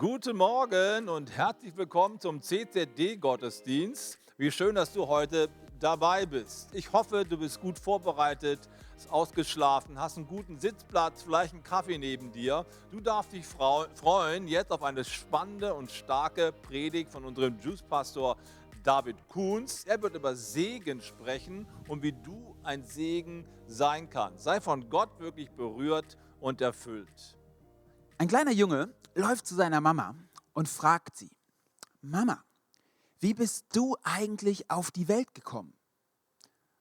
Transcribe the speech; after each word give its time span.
Guten 0.00 0.38
Morgen 0.38 1.10
und 1.10 1.36
herzlich 1.36 1.76
willkommen 1.76 2.18
zum 2.18 2.40
CZD-Gottesdienst. 2.40 4.18
Wie 4.38 4.50
schön, 4.50 4.74
dass 4.74 4.94
du 4.94 5.06
heute 5.06 5.50
dabei 5.78 6.24
bist. 6.24 6.70
Ich 6.72 6.90
hoffe, 6.90 7.26
du 7.26 7.36
bist 7.36 7.60
gut 7.60 7.78
vorbereitet, 7.78 8.60
bist 8.94 9.10
ausgeschlafen, 9.10 10.00
hast 10.00 10.16
einen 10.16 10.26
guten 10.26 10.58
Sitzplatz, 10.58 11.22
vielleicht 11.22 11.52
einen 11.52 11.62
Kaffee 11.62 11.98
neben 11.98 12.32
dir. 12.32 12.64
Du 12.90 13.00
darfst 13.00 13.34
dich 13.34 13.44
freuen 13.44 14.48
jetzt 14.48 14.72
auf 14.72 14.82
eine 14.84 15.04
spannende 15.04 15.74
und 15.74 15.90
starke 15.90 16.50
Predigt 16.50 17.12
von 17.12 17.26
unserem 17.26 17.58
Juice-Pastor 17.60 18.38
David 18.82 19.28
Kuhns. 19.28 19.84
Er 19.84 20.00
wird 20.00 20.14
über 20.14 20.34
Segen 20.34 21.02
sprechen 21.02 21.66
und 21.88 22.02
wie 22.02 22.12
du 22.12 22.56
ein 22.62 22.84
Segen 22.84 23.44
sein 23.66 24.08
kannst. 24.08 24.44
Sei 24.44 24.62
von 24.62 24.88
Gott 24.88 25.20
wirklich 25.20 25.50
berührt 25.50 26.16
und 26.40 26.62
erfüllt. 26.62 27.36
Ein 28.20 28.28
kleiner 28.28 28.50
Junge 28.50 28.94
läuft 29.14 29.46
zu 29.46 29.54
seiner 29.54 29.80
Mama 29.80 30.14
und 30.52 30.68
fragt 30.68 31.16
sie, 31.16 31.30
Mama, 32.02 32.44
wie 33.18 33.32
bist 33.32 33.64
du 33.72 33.96
eigentlich 34.02 34.70
auf 34.70 34.90
die 34.90 35.08
Welt 35.08 35.32
gekommen? 35.32 35.72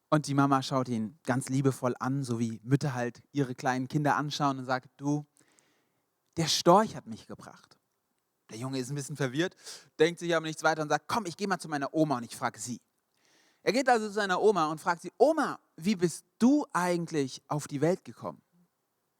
Und 0.10 0.28
die 0.28 0.34
Mama 0.34 0.62
schaut 0.62 0.90
ihn 0.90 1.18
ganz 1.24 1.48
liebevoll 1.48 1.96
an, 1.98 2.26
so 2.26 2.42
wie 2.42 2.60
Mütter 2.64 2.94
halt 2.94 3.24
ihre 3.32 3.56
kleinen 3.56 3.88
Kinder 3.88 4.18
anschauen 4.18 4.60
und 4.60 4.66
sagt, 4.66 4.90
du, 4.98 5.26
der 6.36 6.50
Storch 6.50 6.98
hat 6.98 7.08
mich 7.08 7.26
gebracht. 7.26 7.78
Der 8.50 8.58
Junge 8.58 8.78
ist 8.78 8.90
ein 8.90 8.96
bisschen 8.96 9.16
verwirrt, 9.16 9.56
denkt 9.98 10.20
sich 10.20 10.36
aber 10.36 10.46
nichts 10.46 10.64
weiter 10.64 10.82
und 10.82 10.90
sagt, 10.90 11.08
komm, 11.08 11.26
ich 11.26 11.38
gehe 11.38 11.48
mal 11.48 11.58
zu 11.58 11.70
meiner 11.70 11.94
Oma 11.94 12.18
und 12.18 12.24
ich 12.26 12.36
frage 12.36 12.60
sie. 12.60 12.82
Er 13.64 13.72
geht 13.72 13.88
also 13.88 14.08
zu 14.08 14.14
seiner 14.14 14.42
Oma 14.42 14.70
und 14.70 14.82
fragt 14.82 15.04
sie, 15.04 15.14
Oma, 15.18 15.58
wie 15.78 15.96
bist 15.96 16.26
du 16.38 16.66
eigentlich 16.74 17.42
auf 17.48 17.70
die 17.70 17.80
Welt 17.80 18.04
gekommen? 18.04 18.42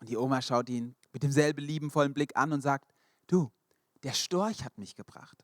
Und 0.02 0.10
die 0.10 0.18
Oma 0.18 0.42
schaut 0.42 0.68
ihn 0.68 0.98
mit 1.14 1.24
demselben 1.24 1.64
liebenvollen 1.64 2.14
Blick 2.14 2.36
an 2.36 2.54
und 2.54 2.62
sagt, 2.62 2.94
du, 3.28 3.52
der 4.04 4.14
Storch 4.14 4.64
hat 4.64 4.78
mich 4.78 4.96
gebracht. 4.96 5.44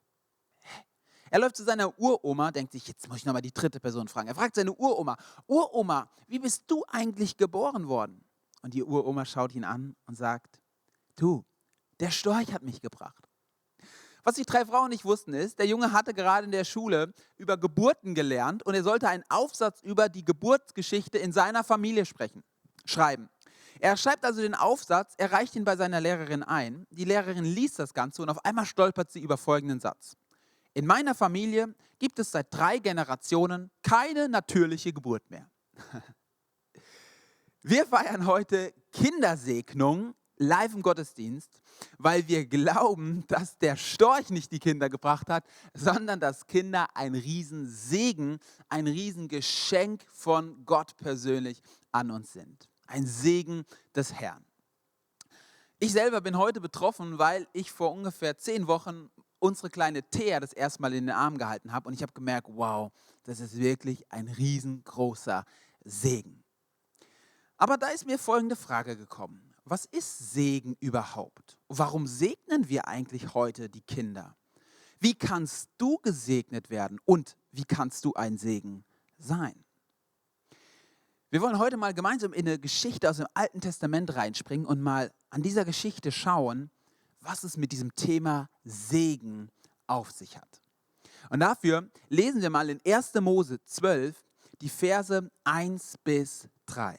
Er 1.32 1.40
läuft 1.40 1.58
zu 1.58 1.64
seiner 1.64 1.98
Uroma, 2.00 2.52
denkt 2.52 2.72
sich, 2.72 2.88
jetzt 2.88 3.08
muss 3.08 3.18
ich 3.18 3.26
nochmal 3.26 3.42
die 3.42 3.52
dritte 3.52 3.80
Person 3.80 4.08
fragen. 4.08 4.28
Er 4.28 4.36
fragt 4.36 4.56
seine 4.56 4.72
Uroma, 4.72 5.18
Uroma, 5.48 6.10
wie 6.28 6.40
bist 6.40 6.64
du 6.68 6.84
eigentlich 6.88 7.36
geboren 7.36 7.88
worden? 7.88 8.24
Und 8.62 8.74
die 8.74 8.84
Uroma 8.84 9.26
schaut 9.26 9.54
ihn 9.54 9.64
an 9.64 9.96
und 10.06 10.16
sagt, 10.16 10.62
du, 11.16 11.44
der 12.00 12.12
Storch 12.12 12.54
hat 12.54 12.64
mich 12.64 12.82
gebracht. 12.82 13.28
Was 14.24 14.36
die 14.36 14.46
drei 14.46 14.66
Frauen 14.66 14.90
nicht 14.90 15.06
wussten 15.06 15.34
ist, 15.34 15.60
der 15.60 15.68
Junge 15.68 15.92
hatte 15.92 16.14
gerade 16.14 16.46
in 16.46 16.52
der 16.52 16.64
Schule 16.64 17.14
über 17.38 17.58
Geburten 17.58 18.16
gelernt 18.16 18.64
und 18.64 18.74
er 18.74 18.84
sollte 18.84 19.08
einen 19.08 19.24
Aufsatz 19.30 19.82
über 19.82 20.10
die 20.10 20.26
Geburtsgeschichte 20.26 21.20
in 21.20 21.32
seiner 21.32 21.64
Familie 21.64 22.06
sprechen, 22.06 22.44
schreiben. 22.86 23.30
Er 23.80 23.98
schreibt 23.98 24.24
also 24.24 24.42
den 24.42 24.56
Aufsatz, 24.56 25.14
er 25.18 25.32
reicht 25.32 25.56
ihn 25.56 25.66
bei 25.66 25.76
seiner 25.76 26.00
Lehrerin 26.00 26.44
ein. 26.44 26.88
Die 26.92 27.04
Lehrerin 27.04 27.44
liest 27.44 27.80
das 27.80 27.94
Ganze 27.94 28.22
und 28.22 28.30
auf 28.30 28.44
einmal 28.46 28.66
stolpert 28.66 29.12
sie 29.12 29.20
über 29.20 29.38
folgenden 29.38 29.80
Satz. 29.80 30.16
In 30.74 30.86
meiner 30.86 31.16
Familie 31.16 31.74
gibt 32.00 32.20
es 32.20 32.32
seit 32.32 32.54
drei 32.54 32.80
Generationen 32.80 33.72
keine 33.82 34.30
natürliche 34.30 34.94
Geburt 34.94 35.30
mehr. 35.30 35.50
Wir 37.62 37.86
feiern 37.86 38.28
heute 38.28 38.74
Kindersegnung 38.92 40.14
live 40.38 40.76
im 40.76 40.82
Gottesdienst, 40.82 41.50
weil 41.98 42.28
wir 42.28 42.46
glauben, 42.46 43.24
dass 43.28 43.58
der 43.58 43.76
Storch 43.76 44.30
nicht 44.30 44.52
die 44.52 44.60
Kinder 44.60 44.90
gebracht 44.90 45.30
hat, 45.30 45.46
sondern 45.74 46.20
dass 46.20 46.46
Kinder 46.46 46.88
ein 46.94 47.16
Riesensegen, 47.16 48.40
ein 48.70 48.86
Riesengeschenk 48.86 50.06
von 50.12 50.64
Gott 50.66 50.96
persönlich 50.98 51.62
an 51.92 52.12
uns 52.12 52.34
sind 52.34 52.70
ein 52.88 53.06
Segen 53.06 53.66
des 53.96 54.14
Herrn. 54.14 54.46
Ich 55.80 55.92
selber 55.92 56.22
bin 56.22 56.38
heute 56.38 56.62
betroffen, 56.62 57.18
weil 57.18 57.48
ich 57.54 57.72
vor 57.72 57.92
ungefähr 57.92 58.38
zehn 58.38 58.68
Wochen 58.68 59.10
unsere 59.40 59.70
kleine 59.70 60.04
Thea 60.04 60.40
das 60.40 60.54
erste 60.54 60.82
Mal 60.82 60.94
in 60.94 61.08
den 61.08 61.16
Arm 61.16 61.38
gehalten 61.38 61.72
habe 61.72 61.88
und 61.88 61.94
ich 61.94 62.02
habe 62.02 62.14
gemerkt, 62.14 62.48
wow, 62.52 62.92
das 63.24 63.40
ist 63.40 63.58
wirklich 63.58 64.10
ein 64.12 64.28
riesengroßer 64.28 65.44
Segen. 65.84 66.44
Aber 67.58 67.78
da 67.78 67.88
ist 67.88 68.06
mir 68.06 68.18
folgende 68.18 68.56
Frage 68.56 68.98
gekommen. 68.98 69.54
Was 69.66 69.86
ist 69.86 70.32
Segen 70.32 70.76
überhaupt? 70.80 71.58
Warum 71.68 72.06
segnen 72.08 72.70
wir 72.70 72.88
eigentlich 72.88 73.34
heute 73.34 73.70
die 73.70 73.82
Kinder? 73.82 74.36
Wie 75.00 75.16
kannst 75.16 75.70
du 75.78 75.98
gesegnet 75.98 76.70
werden 76.70 77.00
und 77.06 77.36
wie 77.52 77.66
kannst 77.66 78.06
du 78.06 78.14
ein 78.14 78.38
Segen 78.38 78.86
sein? 79.18 79.65
Wir 81.36 81.42
wollen 81.42 81.60
heute 81.60 81.76
mal 81.76 81.94
gemeinsam 81.94 82.32
in 82.32 82.48
eine 82.48 82.58
Geschichte 82.58 83.10
aus 83.10 83.18
dem 83.18 83.28
Alten 83.34 83.60
Testament 83.60 84.16
reinspringen 84.16 84.66
und 84.66 84.82
mal 84.82 85.12
an 85.32 85.42
dieser 85.44 85.66
Geschichte 85.66 86.14
schauen, 86.14 86.72
was 87.20 87.44
es 87.44 87.58
mit 87.58 87.74
diesem 87.74 87.94
Thema 87.94 88.48
Segen 88.64 89.52
auf 89.86 90.12
sich 90.12 90.38
hat. 90.38 90.62
Und 91.30 91.42
dafür 91.42 91.90
lesen 92.08 92.42
wir 92.42 92.50
mal 92.50 92.70
in 92.70 92.80
1. 92.88 93.16
Mose 93.16 93.62
12 93.66 94.16
die 94.62 94.70
Verse 94.70 95.30
1 95.44 95.98
bis 96.06 96.48
3. 96.68 96.98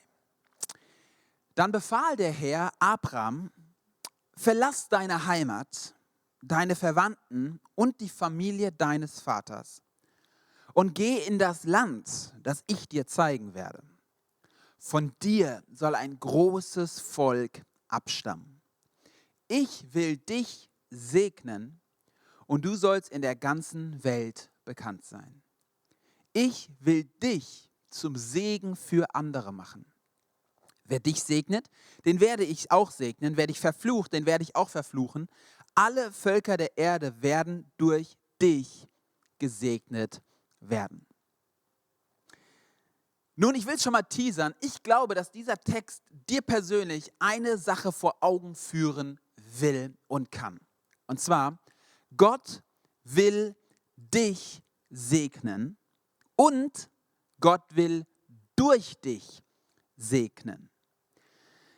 Dann 1.55 1.73
befahl 1.73 2.17
der 2.17 2.31
Herr 2.31 2.73
Abraham, 2.79 3.51
verlass 4.37 4.91
deine 4.91 5.25
Heimat, 5.25 5.95
deine 6.43 6.77
Verwandten 6.77 7.59
und 7.75 8.03
die 8.03 8.11
Familie 8.11 8.71
deines 8.71 9.19
Vaters 9.19 9.81
und 10.75 10.95
geh 10.95 11.21
in 11.21 11.39
das 11.39 11.65
Land, 11.65 12.35
das 12.43 12.65
ich 12.67 12.87
dir 12.87 13.07
zeigen 13.07 13.55
werde. 13.55 13.83
Von 14.79 15.13
dir 15.23 15.63
soll 15.73 15.95
ein 15.95 16.19
großes 16.19 17.01
Volk 17.01 17.63
abstammen. 17.89 18.61
Ich 19.49 19.95
will 19.95 20.17
dich 20.17 20.71
segnen 20.91 21.81
und 22.47 22.65
du 22.65 22.75
sollst 22.75 23.11
in 23.11 23.23
der 23.23 23.37
ganzen 23.37 24.03
Welt 24.05 24.51
bekannt 24.65 25.05
sein. 25.05 25.43
Ich 26.33 26.71
will 26.81 27.05
dich 27.23 27.71
zum 27.91 28.17
Segen 28.17 28.77
für 28.77 29.15
andere 29.15 29.53
machen. 29.53 29.87
Wer 30.85 31.01
dich 31.01 31.23
segnet, 31.23 31.69
den 32.05 32.21
werde 32.21 32.45
ich 32.45 32.71
auch 32.71 32.91
segnen. 32.91 33.37
Wer 33.37 33.49
dich 33.49 33.59
verflucht, 33.59 34.13
den 34.13 34.27
werde 34.27 34.45
ich 34.45 34.55
auch 34.55 34.69
verfluchen. 34.69 35.29
Alle 35.75 36.13
Völker 36.13 36.57
der 36.57 36.77
Erde 36.79 37.23
werden 37.23 37.71
durch 37.77 38.17
dich 38.41 38.89
gesegnet 39.39 40.23
werden. 40.61 41.07
Nun, 43.37 43.55
ich 43.55 43.67
will 43.67 43.79
schon 43.79 43.93
mal 43.93 44.03
teasern. 44.03 44.55
Ich 44.61 44.83
glaube, 44.83 45.15
dass 45.15 45.31
dieser 45.31 45.59
Text 45.59 46.03
dir 46.29 46.41
persönlich 46.41 47.13
eine 47.19 47.59
Sache 47.59 47.93
vor 47.93 48.17
Augen 48.21 48.55
führen 48.55 49.21
will 49.61 49.95
und 50.09 50.33
kann. 50.33 50.59
Und 51.07 51.21
zwar, 51.21 51.59
Gott 52.17 52.63
will 53.05 53.55
dich 53.97 54.63
segnen 54.89 55.77
und 56.35 56.89
Gott 57.41 57.63
will 57.71 58.07
durch 58.57 58.99
dich 59.01 59.43
segnen. 59.97 60.71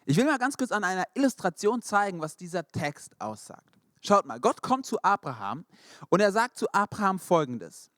Ich 0.04 0.16
will 0.16 0.24
mal 0.24 0.38
ganz 0.38 0.56
kurz 0.56 0.70
an 0.70 0.84
einer 0.84 1.04
Illustration 1.14 1.82
zeigen, 1.82 2.20
was 2.20 2.36
dieser 2.36 2.66
Text 2.66 3.20
aussagt. 3.20 3.78
Schaut 4.00 4.26
mal, 4.26 4.38
Gott 4.40 4.62
kommt 4.62 4.86
zu 4.86 5.02
Abraham 5.02 5.66
und 6.08 6.20
er 6.20 6.32
sagt 6.32 6.56
zu 6.56 6.72
Abraham 6.72 7.18
folgendes. 7.18 7.90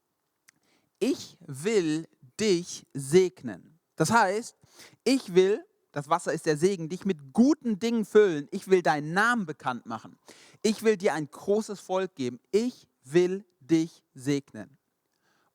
Ich 0.98 1.36
will 1.40 2.08
dich 2.40 2.86
segnen. 2.94 3.78
Das 3.96 4.10
heißt, 4.10 4.56
ich 5.04 5.34
will, 5.34 5.64
das 5.92 6.08
Wasser 6.08 6.32
ist 6.32 6.46
der 6.46 6.56
Segen, 6.56 6.88
dich 6.88 7.04
mit 7.04 7.32
guten 7.32 7.78
Dingen 7.78 8.04
füllen. 8.04 8.48
Ich 8.50 8.68
will 8.68 8.82
deinen 8.82 9.12
Namen 9.12 9.46
bekannt 9.46 9.86
machen. 9.86 10.18
Ich 10.62 10.82
will 10.82 10.96
dir 10.96 11.14
ein 11.14 11.30
großes 11.30 11.80
Volk 11.80 12.14
geben. 12.14 12.40
Ich 12.50 12.88
will 13.04 13.44
dich 13.60 14.02
segnen. 14.14 14.78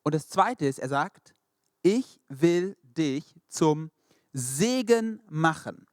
Und 0.03 0.13
das 0.13 0.29
Zweite 0.29 0.66
ist, 0.66 0.79
er 0.79 0.90
sagt, 0.90 1.34
ich 1.81 2.19
will 2.29 2.78
dich 2.84 3.35
zum 3.47 3.91
Segen 4.34 5.22
machen. 5.29 5.88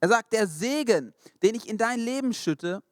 Er 0.00 0.08
sagt, 0.08 0.32
der 0.32 0.46
Segen, 0.46 1.12
den 1.42 1.54
ich 1.54 1.68
in 1.68 1.78
dein 1.78 2.00
Leben 2.00 2.32
schütte, 2.32 2.82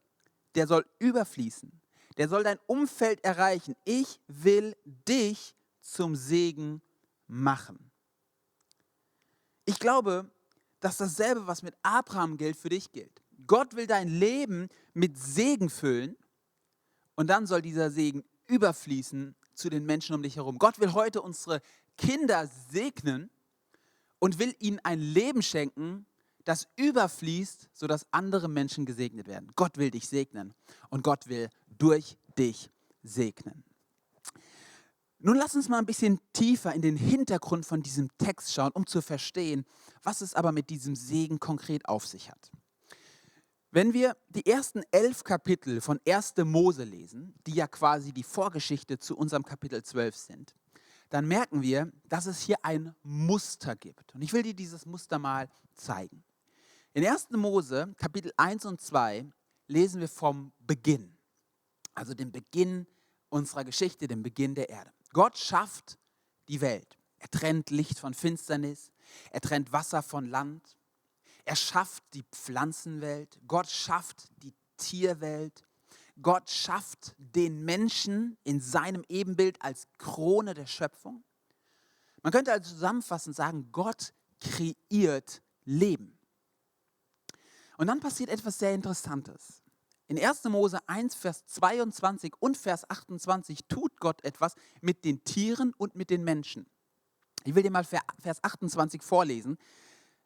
der 0.55 0.67
soll 0.67 0.85
überfließen. 0.99 1.73
Der 2.17 2.29
soll 2.29 2.43
dein 2.43 2.59
Umfeld 2.67 3.25
erreichen. 3.25 3.75
Ich 3.85 4.21
will 4.27 4.77
dich 4.85 5.55
zum 5.81 6.17
Segen 6.17 6.83
machen. 7.27 7.91
Ich 9.65 9.79
glaube, 9.79 10.31
dass 10.81 10.97
dasselbe, 10.97 11.47
was 11.47 11.63
mit 11.63 11.75
Abraham 11.83 12.37
gilt, 12.37 12.57
für 12.57 12.71
dich 12.71 12.91
gilt. 12.93 13.23
Gott 13.47 13.77
will 13.77 13.87
dein 13.87 14.09
Leben 14.09 14.69
mit 14.95 15.19
Segen 15.19 15.71
füllen 15.71 16.17
und 17.15 17.29
dann 17.29 17.47
soll 17.47 17.63
dieser 17.63 17.91
Segen 17.91 18.25
überfließen 18.47 19.35
zu 19.55 19.71
den 19.71 19.85
Menschen 19.85 20.15
um 20.15 20.23
dich 20.23 20.37
herum. 20.37 20.59
Gott 20.59 20.81
will 20.81 20.93
heute 20.93 21.23
unsere 21.23 21.63
Kinder 21.97 22.49
segnen 22.71 23.31
und 24.19 24.39
will 24.39 24.55
ihnen 24.59 24.81
ein 24.83 25.01
Leben 25.01 25.43
schenken, 25.43 26.07
das 26.45 26.67
überfließt, 26.77 27.69
sodass 27.73 28.07
andere 28.11 28.49
Menschen 28.49 28.87
gesegnet 28.87 29.27
werden. 29.27 29.53
Gott 29.55 29.77
will 29.77 29.91
dich 29.91 30.09
segnen 30.09 30.55
und 30.89 31.03
Gott 31.03 31.29
will 31.29 31.49
durch 31.79 32.17
dich 32.39 32.71
segnen. 33.03 33.65
Nun 35.23 35.37
lass 35.37 35.55
uns 35.55 35.69
mal 35.69 35.79
ein 35.79 35.87
bisschen 35.87 36.19
tiefer 36.33 36.75
in 36.75 36.81
den 36.81 36.97
Hintergrund 36.97 37.67
von 37.67 37.83
diesem 37.83 38.09
Text 38.17 38.55
schauen, 38.55 38.73
um 38.73 38.87
zu 38.87 39.03
verstehen, 39.03 39.67
was 40.03 40.23
es 40.23 40.35
aber 40.35 40.51
mit 40.51 40.71
diesem 40.71 40.97
Segen 40.97 41.39
konkret 41.39 41.87
auf 41.87 42.07
sich 42.07 42.31
hat. 42.31 42.51
Wenn 43.71 43.93
wir 43.93 44.17
die 44.31 44.47
ersten 44.47 44.83
elf 44.91 45.23
Kapitel 45.23 45.83
von 45.83 46.01
1. 46.09 46.35
Mose 46.45 46.85
lesen, 46.85 47.35
die 47.47 47.53
ja 47.53 47.69
quasi 47.69 48.13
die 48.13 48.23
Vorgeschichte 48.23 48.99
zu 48.99 49.15
unserem 49.15 49.45
Kapitel 49.45 49.83
12 49.83 50.17
sind, 50.17 50.55
dann 51.11 51.29
merken 51.29 51.61
wir, 51.61 51.93
dass 52.09 52.25
es 52.25 52.41
hier 52.41 52.57
ein 52.63 52.95
Muster 53.03 53.77
gibt. 53.77 54.15
Und 54.15 54.23
ich 54.23 54.33
will 54.33 54.43
dir 54.43 54.55
dieses 54.55 54.87
Muster 54.87 55.19
mal 55.19 55.51
zeigen. 55.75 56.25
In 56.95 57.07
1. 57.07 57.29
Mose, 57.33 57.95
Kapitel 57.99 58.33
1 58.39 58.65
und 58.65 58.81
2, 58.81 59.31
lesen 59.69 60.01
wir 60.01 60.09
vom 60.09 60.51
Beginn, 60.61 61.15
also 61.95 62.15
dem 62.15 62.33
Beginn 62.33 62.87
unserer 63.29 63.65
Geschichte, 63.65 64.09
dem 64.09 64.23
Beginn 64.23 64.55
der 64.55 64.71
Erde. 64.71 64.91
Gott 65.13 65.39
schafft 65.39 65.99
die 66.49 66.61
Welt. 66.61 66.99
Er 67.19 67.31
trennt 67.31 67.71
Licht 67.71 67.99
von 67.99 68.15
Finsternis, 68.15 68.91
er 69.31 69.41
trennt 69.41 69.73
Wasser 69.73 70.03
von 70.03 70.27
Land, 70.27 70.77
er 71.45 71.57
schafft 71.57 72.03
die 72.15 72.25
Pflanzenwelt, 72.33 73.39
Gott 73.47 73.69
schafft 73.69 74.29
die 74.43 74.55
Tierwelt, 74.77 75.65
Gott 76.23 76.49
schafft 76.51 77.15
den 77.19 77.65
Menschen 77.65 78.39
in 78.45 78.61
seinem 78.61 79.05
Ebenbild 79.09 79.61
als 79.63 79.87
Krone 79.99 80.55
der 80.55 80.67
Schöpfung. 80.67 81.25
Man 82.23 82.33
könnte 82.33 82.53
also 82.53 82.73
zusammenfassend 82.73 83.37
sagen, 83.37 83.71
Gott 83.73 84.13
kreiert 84.41 85.43
Leben. 85.65 86.19
Und 87.77 87.87
dann 87.87 88.01
passiert 88.01 88.31
etwas 88.31 88.59
sehr 88.59 88.75
Interessantes. 88.75 89.60
In 90.11 90.19
1. 90.19 90.43
Mose 90.49 90.81
1, 90.89 91.15
Vers 91.15 91.47
22 91.47 92.33
und 92.41 92.57
Vers 92.57 92.83
28 92.91 93.61
tut 93.69 94.01
Gott 94.01 94.25
etwas 94.25 94.57
mit 94.81 95.05
den 95.05 95.23
Tieren 95.23 95.73
und 95.79 95.95
mit 95.95 96.11
den 96.11 96.25
Menschen. 96.25 96.67
Ich 97.45 97.55
will 97.55 97.63
dir 97.63 97.71
mal 97.71 97.85
Vers 97.85 98.43
28 98.43 99.05
vorlesen. 99.05 99.57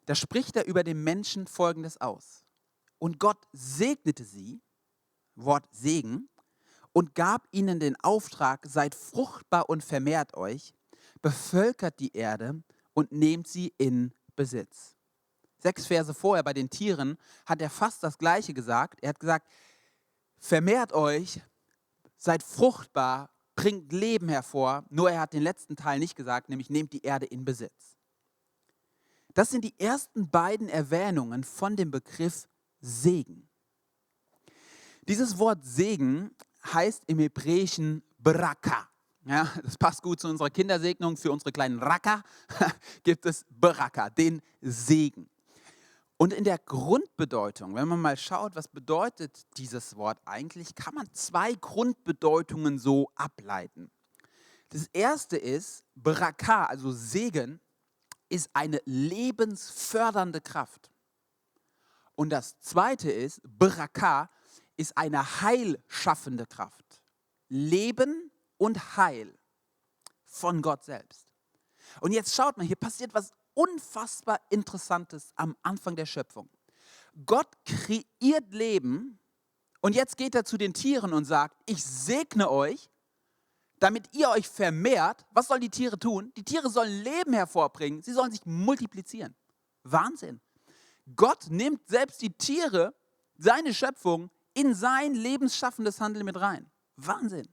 Da 0.07 0.15
spricht 0.15 0.55
er 0.55 0.65
über 0.65 0.83
den 0.83 1.03
Menschen 1.03 1.45
Folgendes 1.45 2.01
aus. 2.01 2.43
Und 2.97 3.19
Gott 3.19 3.47
segnete 3.53 4.23
sie 4.23 4.59
Wort 5.35 5.65
Segen, 5.71 6.29
und 6.91 7.13
gab 7.13 7.47
ihnen 7.51 7.79
den 7.79 7.95
Auftrag, 8.01 8.65
seid 8.65 8.95
fruchtbar 8.95 9.69
und 9.69 9.83
vermehrt 9.83 10.35
euch, 10.35 10.73
bevölkert 11.21 11.99
die 11.99 12.15
Erde 12.15 12.63
und 12.93 13.11
nehmt 13.11 13.47
sie 13.47 13.73
in 13.77 14.13
Besitz. 14.35 14.95
Sechs 15.59 15.87
Verse 15.87 16.13
vorher 16.13 16.43
bei 16.43 16.53
den 16.53 16.69
Tieren 16.69 17.17
hat 17.45 17.61
er 17.61 17.69
fast 17.69 18.01
das 18.01 18.17
Gleiche 18.17 18.53
gesagt. 18.53 18.99
Er 19.01 19.09
hat 19.09 19.19
gesagt, 19.19 19.47
vermehrt 20.45 20.93
euch, 20.93 21.41
seid 22.17 22.43
fruchtbar, 22.43 23.29
bringt 23.55 23.91
Leben 23.91 24.29
hervor. 24.29 24.83
Nur 24.89 25.09
er 25.09 25.21
hat 25.21 25.33
den 25.33 25.41
letzten 25.41 25.75
Teil 25.75 25.99
nicht 25.99 26.15
gesagt, 26.15 26.49
nämlich 26.49 26.69
nehmt 26.69 26.93
die 26.93 27.01
Erde 27.01 27.25
in 27.25 27.45
Besitz. 27.45 27.97
Das 29.33 29.49
sind 29.49 29.63
die 29.63 29.77
ersten 29.79 30.29
beiden 30.29 30.69
Erwähnungen 30.69 31.43
von 31.43 31.75
dem 31.75 31.91
Begriff 31.91 32.47
Segen. 32.79 33.49
Dieses 35.07 35.37
Wort 35.37 35.65
Segen 35.65 36.31
heißt 36.73 37.03
im 37.07 37.19
Hebräischen 37.19 38.03
Baraka. 38.17 38.87
Ja, 39.27 39.51
das 39.63 39.77
passt 39.77 40.03
gut 40.03 40.19
zu 40.19 40.27
unserer 40.27 40.51
Kindersegnung. 40.51 41.17
Für 41.17 41.31
unsere 41.31 41.51
kleinen 41.51 41.79
Raka 41.79 42.23
gibt 43.03 43.25
es 43.25 43.45
Baraka, 43.49 44.09
den 44.09 44.41
Segen. 44.61 45.27
Und 46.17 46.31
in 46.31 46.45
der 46.45 46.57
Grundbedeutung, 46.57 47.75
wenn 47.75 47.87
man 47.87 47.99
mal 47.99 48.15
schaut, 48.15 48.55
was 48.55 48.69
bedeutet 48.69 49.45
dieses 49.57 49.97
Wort 49.97 50.17
eigentlich, 50.25 50.73
kann 50.75 50.95
man 50.95 51.11
zwei 51.13 51.53
Grundbedeutungen 51.53 52.79
so 52.79 53.11
ableiten. 53.15 53.91
Das 54.69 54.87
erste 54.93 55.37
ist, 55.37 55.83
Baraka, 55.93 56.65
also 56.65 56.91
Segen, 56.91 57.59
ist 58.29 58.49
eine 58.53 58.81
lebensfördernde 58.85 60.41
Kraft. 60.41 60.89
Und 62.15 62.29
das 62.29 62.59
zweite 62.61 63.11
ist, 63.11 63.41
Baraka 63.43 64.29
ist 64.77 64.97
eine 64.97 65.41
heilschaffende 65.41 66.45
Kraft. 66.45 67.01
Leben 67.49 68.31
und 68.57 68.97
Heil 68.97 69.37
von 70.23 70.61
Gott 70.61 70.83
selbst. 70.83 71.27
Und 72.01 72.11
jetzt 72.11 72.33
schaut 72.33 72.57
mal, 72.57 72.65
hier 72.65 72.75
passiert 72.75 73.13
was 73.13 73.31
unfassbar 73.55 74.39
Interessantes 74.49 75.31
am 75.35 75.55
Anfang 75.63 75.95
der 75.95 76.05
Schöpfung. 76.05 76.49
Gott 77.25 77.47
kreiert 77.65 78.51
Leben 78.53 79.19
und 79.81 79.95
jetzt 79.95 80.17
geht 80.17 80.35
er 80.35 80.45
zu 80.45 80.57
den 80.57 80.73
Tieren 80.73 81.13
und 81.13 81.25
sagt, 81.25 81.57
ich 81.65 81.83
segne 81.83 82.51
euch, 82.51 82.89
damit 83.79 84.13
ihr 84.13 84.29
euch 84.29 84.47
vermehrt. 84.47 85.25
Was 85.31 85.47
sollen 85.47 85.61
die 85.61 85.69
Tiere 85.69 85.97
tun? 85.97 86.31
Die 86.37 86.43
Tiere 86.43 86.69
sollen 86.69 87.03
Leben 87.03 87.33
hervorbringen, 87.33 88.01
sie 88.01 88.13
sollen 88.13 88.31
sich 88.31 88.45
multiplizieren. 88.45 89.35
Wahnsinn. 89.83 90.41
Gott 91.15 91.49
nimmt 91.49 91.87
selbst 91.87 92.21
die 92.21 92.33
Tiere, 92.33 92.93
seine 93.37 93.73
Schöpfung, 93.73 94.31
in 94.53 94.73
sein 94.73 95.13
lebensschaffendes 95.13 95.99
Handeln 96.01 96.25
mit 96.25 96.39
rein. 96.39 96.69
Wahnsinn. 96.95 97.47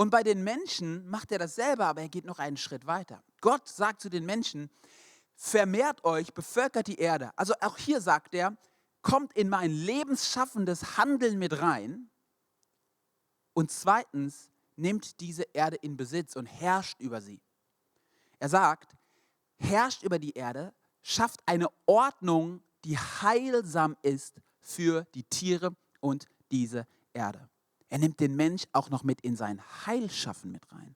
Und 0.00 0.08
bei 0.08 0.22
den 0.22 0.42
Menschen 0.42 1.06
macht 1.10 1.30
er 1.30 1.38
dasselbe, 1.38 1.84
aber 1.84 2.00
er 2.00 2.08
geht 2.08 2.24
noch 2.24 2.38
einen 2.38 2.56
Schritt 2.56 2.86
weiter. 2.86 3.22
Gott 3.42 3.68
sagt 3.68 4.00
zu 4.00 4.08
den 4.08 4.24
Menschen, 4.24 4.70
vermehrt 5.36 6.06
euch, 6.06 6.32
bevölkert 6.32 6.86
die 6.86 6.98
Erde. 6.98 7.32
Also 7.36 7.52
auch 7.60 7.76
hier 7.76 8.00
sagt 8.00 8.34
er, 8.34 8.56
kommt 9.02 9.34
in 9.34 9.50
mein 9.50 9.70
lebensschaffendes 9.70 10.96
Handeln 10.96 11.38
mit 11.38 11.60
rein. 11.60 12.08
Und 13.52 13.70
zweitens, 13.70 14.48
nimmt 14.74 15.20
diese 15.20 15.42
Erde 15.52 15.76
in 15.76 15.98
Besitz 15.98 16.34
und 16.34 16.46
herrscht 16.46 16.98
über 16.98 17.20
sie. 17.20 17.42
Er 18.38 18.48
sagt, 18.48 18.96
herrscht 19.58 20.02
über 20.02 20.18
die 20.18 20.32
Erde, 20.32 20.72
schafft 21.02 21.42
eine 21.44 21.68
Ordnung, 21.84 22.62
die 22.86 22.96
heilsam 22.96 23.98
ist 24.00 24.40
für 24.60 25.06
die 25.12 25.24
Tiere 25.24 25.76
und 26.00 26.24
diese 26.50 26.86
Erde. 27.12 27.49
Er 27.90 27.98
nimmt 27.98 28.20
den 28.20 28.36
Mensch 28.36 28.64
auch 28.72 28.88
noch 28.88 29.02
mit 29.02 29.20
in 29.20 29.36
sein 29.36 29.60
Heilschaffen 29.86 30.50
mit 30.50 30.70
rein. 30.72 30.94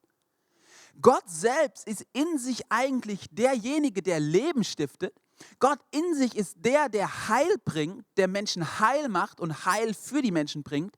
Gott 1.01 1.29
selbst 1.29 1.87
ist 1.87 2.07
in 2.13 2.39
sich 2.39 2.63
eigentlich 2.71 3.27
derjenige, 3.31 4.01
der 4.01 4.21
Leben 4.21 4.65
stiftet. 4.65 5.13
Gott 5.59 5.81
in 5.91 6.15
sich 6.15 6.37
ist 6.37 6.57
der, 6.59 6.89
der 6.89 7.29
Heil 7.29 7.57
bringt, 7.65 8.05
der 8.17 8.29
Menschen 8.29 8.79
Heil 8.79 9.09
macht 9.09 9.41
und 9.41 9.67
Heil 9.67 9.93
für 9.93 10.23
die 10.23 10.31
Menschen 10.31 10.63
bringt. 10.63 10.97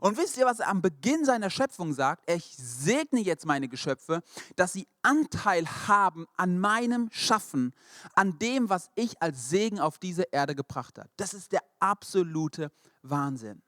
Und 0.00 0.16
wisst 0.16 0.36
ihr, 0.36 0.46
was 0.46 0.60
er 0.60 0.68
am 0.68 0.82
Beginn 0.82 1.24
seiner 1.24 1.50
Schöpfung 1.50 1.92
sagt? 1.92 2.28
Ich 2.30 2.54
segne 2.56 3.20
jetzt 3.20 3.46
meine 3.46 3.68
Geschöpfe, 3.68 4.22
dass 4.54 4.72
sie 4.72 4.86
Anteil 5.02 5.66
haben 5.88 6.26
an 6.36 6.58
meinem 6.58 7.08
Schaffen, 7.10 7.72
an 8.14 8.38
dem, 8.38 8.68
was 8.68 8.90
ich 8.94 9.20
als 9.22 9.48
Segen 9.48 9.80
auf 9.80 9.98
diese 9.98 10.24
Erde 10.30 10.54
gebracht 10.54 10.98
habe. 10.98 11.10
Das 11.16 11.34
ist 11.34 11.52
der 11.52 11.62
absolute 11.80 12.70
Wahnsinn. 13.02 13.62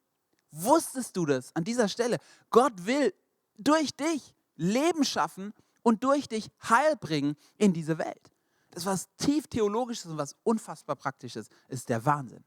Wusstest 0.59 1.17
du 1.17 1.27
das 1.27 1.55
an 1.55 1.65
dieser 1.65 1.89
Stelle? 1.89 2.19
Gott 2.51 2.87
will 2.87 3.13
durch 3.59 3.95
dich 3.95 4.35
Leben 4.57 5.05
schaffen 5.05 5.53
und 5.83 6.03
durch 6.03 6.29
dich 6.29 6.49
Heil 6.63 6.97
bringen 6.97 7.37
in 7.59 7.73
diese 7.73 7.99
Welt. 7.99 8.33
Das 8.71 8.83
ist 8.83 8.87
was 8.87 9.09
tief 9.17 9.47
theologisches 9.47 10.11
und 10.11 10.17
was 10.17 10.35
unfassbar 10.43 10.97
praktisches, 10.97 11.49
ist 11.69 11.89
der 11.89 12.05
Wahnsinn. 12.05 12.45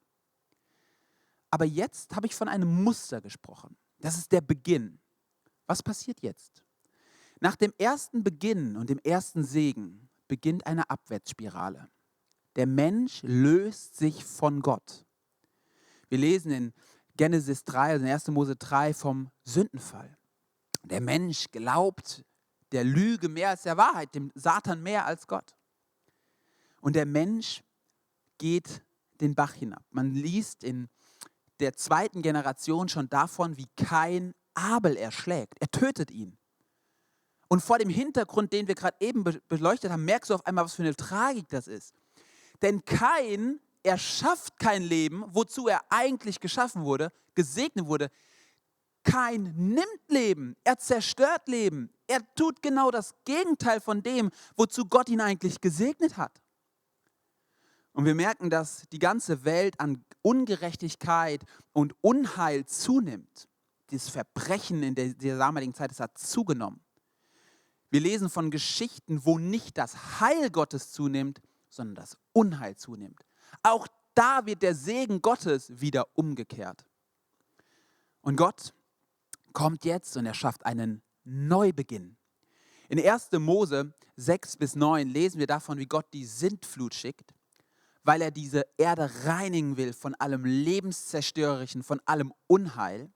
Aber 1.52 1.66
jetzt 1.66 2.16
habe 2.16 2.28
ich 2.28 2.36
von 2.36 2.48
einem 2.48 2.84
Muster 2.84 3.22
gesprochen. 3.22 3.76
Das 4.00 4.18
ist 4.18 4.32
der 4.32 4.42
Beginn. 4.42 5.00
Was 5.68 5.84
passiert 5.84 6.22
jetzt? 6.22 6.64
Nach 7.40 7.56
dem 7.56 7.74
ersten 7.78 8.24
Beginn 8.24 8.76
und 8.76 8.90
dem 8.90 9.00
ersten 9.00 9.44
Segen 9.44 10.10
beginnt 10.28 10.66
eine 10.66 10.90
Abwärtsspirale. 10.90 11.90
Der 12.56 12.68
Mensch 12.68 13.22
löst 13.24 13.98
sich 13.98 14.26
von 14.26 14.62
Gott. 14.62 15.06
Wir 16.10 16.18
lesen 16.18 16.52
in 16.52 16.74
Genesis 17.20 17.66
3, 17.66 17.92
also 17.92 18.06
in 18.06 18.12
1. 18.14 18.30
Mose 18.30 18.56
3 18.56 18.94
vom 18.94 19.30
Sündenfall. 19.44 20.18
Der 20.84 21.02
Mensch 21.02 21.52
glaubt 21.52 22.24
der 22.72 22.86
Lüge 22.86 23.28
mehr 23.28 23.50
als 23.50 23.64
der 23.64 23.76
Wahrheit, 23.76 24.16
dem 24.16 24.32
Satan 24.36 24.82
mehr 24.82 25.06
als 25.06 25.28
Gott. 25.28 25.54
Und 26.80 26.96
der 26.96 27.06
Mensch 27.06 27.62
geht 28.38 28.86
den 29.20 29.36
Bach 29.36 29.52
hinab. 29.52 29.84
Man 29.90 30.14
liest 30.14 30.64
in 30.64 30.88
der 31.60 31.74
zweiten 31.74 32.22
Generation 32.22 32.88
schon 32.88 33.10
davon, 33.10 33.58
wie 33.58 33.68
Kain 33.76 34.34
Abel 34.54 34.96
erschlägt. 34.96 35.56
Er 35.60 35.70
tötet 35.70 36.12
ihn. 36.12 36.38
Und 37.50 37.62
vor 37.62 37.80
dem 37.80 37.90
Hintergrund, 37.90 38.54
den 38.54 38.70
wir 38.70 38.76
gerade 38.76 38.96
eben 39.02 39.26
beleuchtet 39.50 39.92
haben, 39.92 40.06
merkst 40.06 40.30
du 40.30 40.36
auf 40.36 40.46
einmal, 40.46 40.64
was 40.64 40.76
für 40.76 40.84
eine 40.84 40.96
Tragik 40.96 41.50
das 41.50 41.68
ist. 41.68 41.94
Denn 42.62 42.86
Kain 42.86 43.60
erschafft 43.84 44.60
kein 44.60 44.84
Leben, 44.84 45.24
wozu 45.28 45.68
er 45.68 45.82
eigentlich 45.90 46.40
geschaffen 46.40 46.84
wurde, 46.84 47.12
gesegnet 47.36 47.86
wurde. 47.86 48.10
Kain 49.04 49.54
nimmt 49.56 50.10
Leben, 50.10 50.56
er 50.64 50.78
zerstört 50.78 51.48
Leben, 51.48 51.90
er 52.08 52.22
tut 52.36 52.62
genau 52.62 52.92
das 52.92 53.16
Gegenteil 53.24 53.80
von 53.80 54.04
dem, 54.04 54.30
wozu 54.58 54.86
Gott 54.86 55.10
ihn 55.10 55.22
eigentlich 55.22 55.62
gesegnet 55.62 56.18
hat. 56.18 56.42
Und 57.94 58.06
wir 58.06 58.16
merken, 58.16 58.50
dass 58.50 58.88
die 58.92 59.00
ganze 59.00 59.46
Welt 59.46 59.80
an 59.80 60.04
Ungerechtigkeit 60.22 61.44
und 61.74 61.96
Unheil 62.02 62.66
zunimmt. 62.66 63.48
Das 63.88 64.10
Verbrechen 64.10 64.84
in 64.84 64.96
der, 64.96 65.14
der 65.14 65.38
damaligen 65.38 65.74
Zeit, 65.74 65.92
das 65.92 66.00
hat 66.00 66.18
zugenommen. 66.18 66.82
Wir 67.90 68.02
lesen 68.02 68.30
von 68.30 68.52
Geschichten, 68.52 69.26
wo 69.26 69.40
nicht 69.40 69.78
das 69.78 70.20
Heil 70.20 70.52
Gottes 70.52 70.92
zunimmt, 70.92 71.42
sondern 71.70 71.96
das 71.96 72.18
Unheil 72.34 72.76
zunimmt. 72.76 73.26
Auch 73.64 73.88
da 74.16 74.46
wird 74.46 74.62
der 74.62 74.76
Segen 74.76 75.22
Gottes 75.22 75.82
wieder 75.82 76.08
umgekehrt. 76.14 76.86
Und 78.22 78.36
Gott 78.36 78.74
kommt 79.54 79.86
jetzt 79.86 80.18
und 80.18 80.26
er 80.26 80.34
schafft 80.34 80.66
einen 80.66 81.02
Neubeginn. 81.24 82.18
In 82.90 83.00
1. 83.00 83.32
Mose 83.34 83.94
6 84.18 84.58
bis 84.58 84.76
9 84.76 85.08
lesen 85.08 85.40
wir 85.40 85.48
davon, 85.48 85.78
wie 85.78 85.86
Gott 85.86 86.08
die 86.14 86.26
Sintflut 86.26 86.94
schickt, 86.94 87.34
weil 88.04 88.22
er 88.22 88.32
diese 88.32 88.66
Erde 88.78 89.10
reinigen 89.24 89.78
will 89.78 89.94
von 89.94 90.16
allem 90.16 90.44
Lebenszerstörerischen, 90.44 91.84
von 91.84 92.02
allem 92.06 92.34
Unheil. 92.48 93.10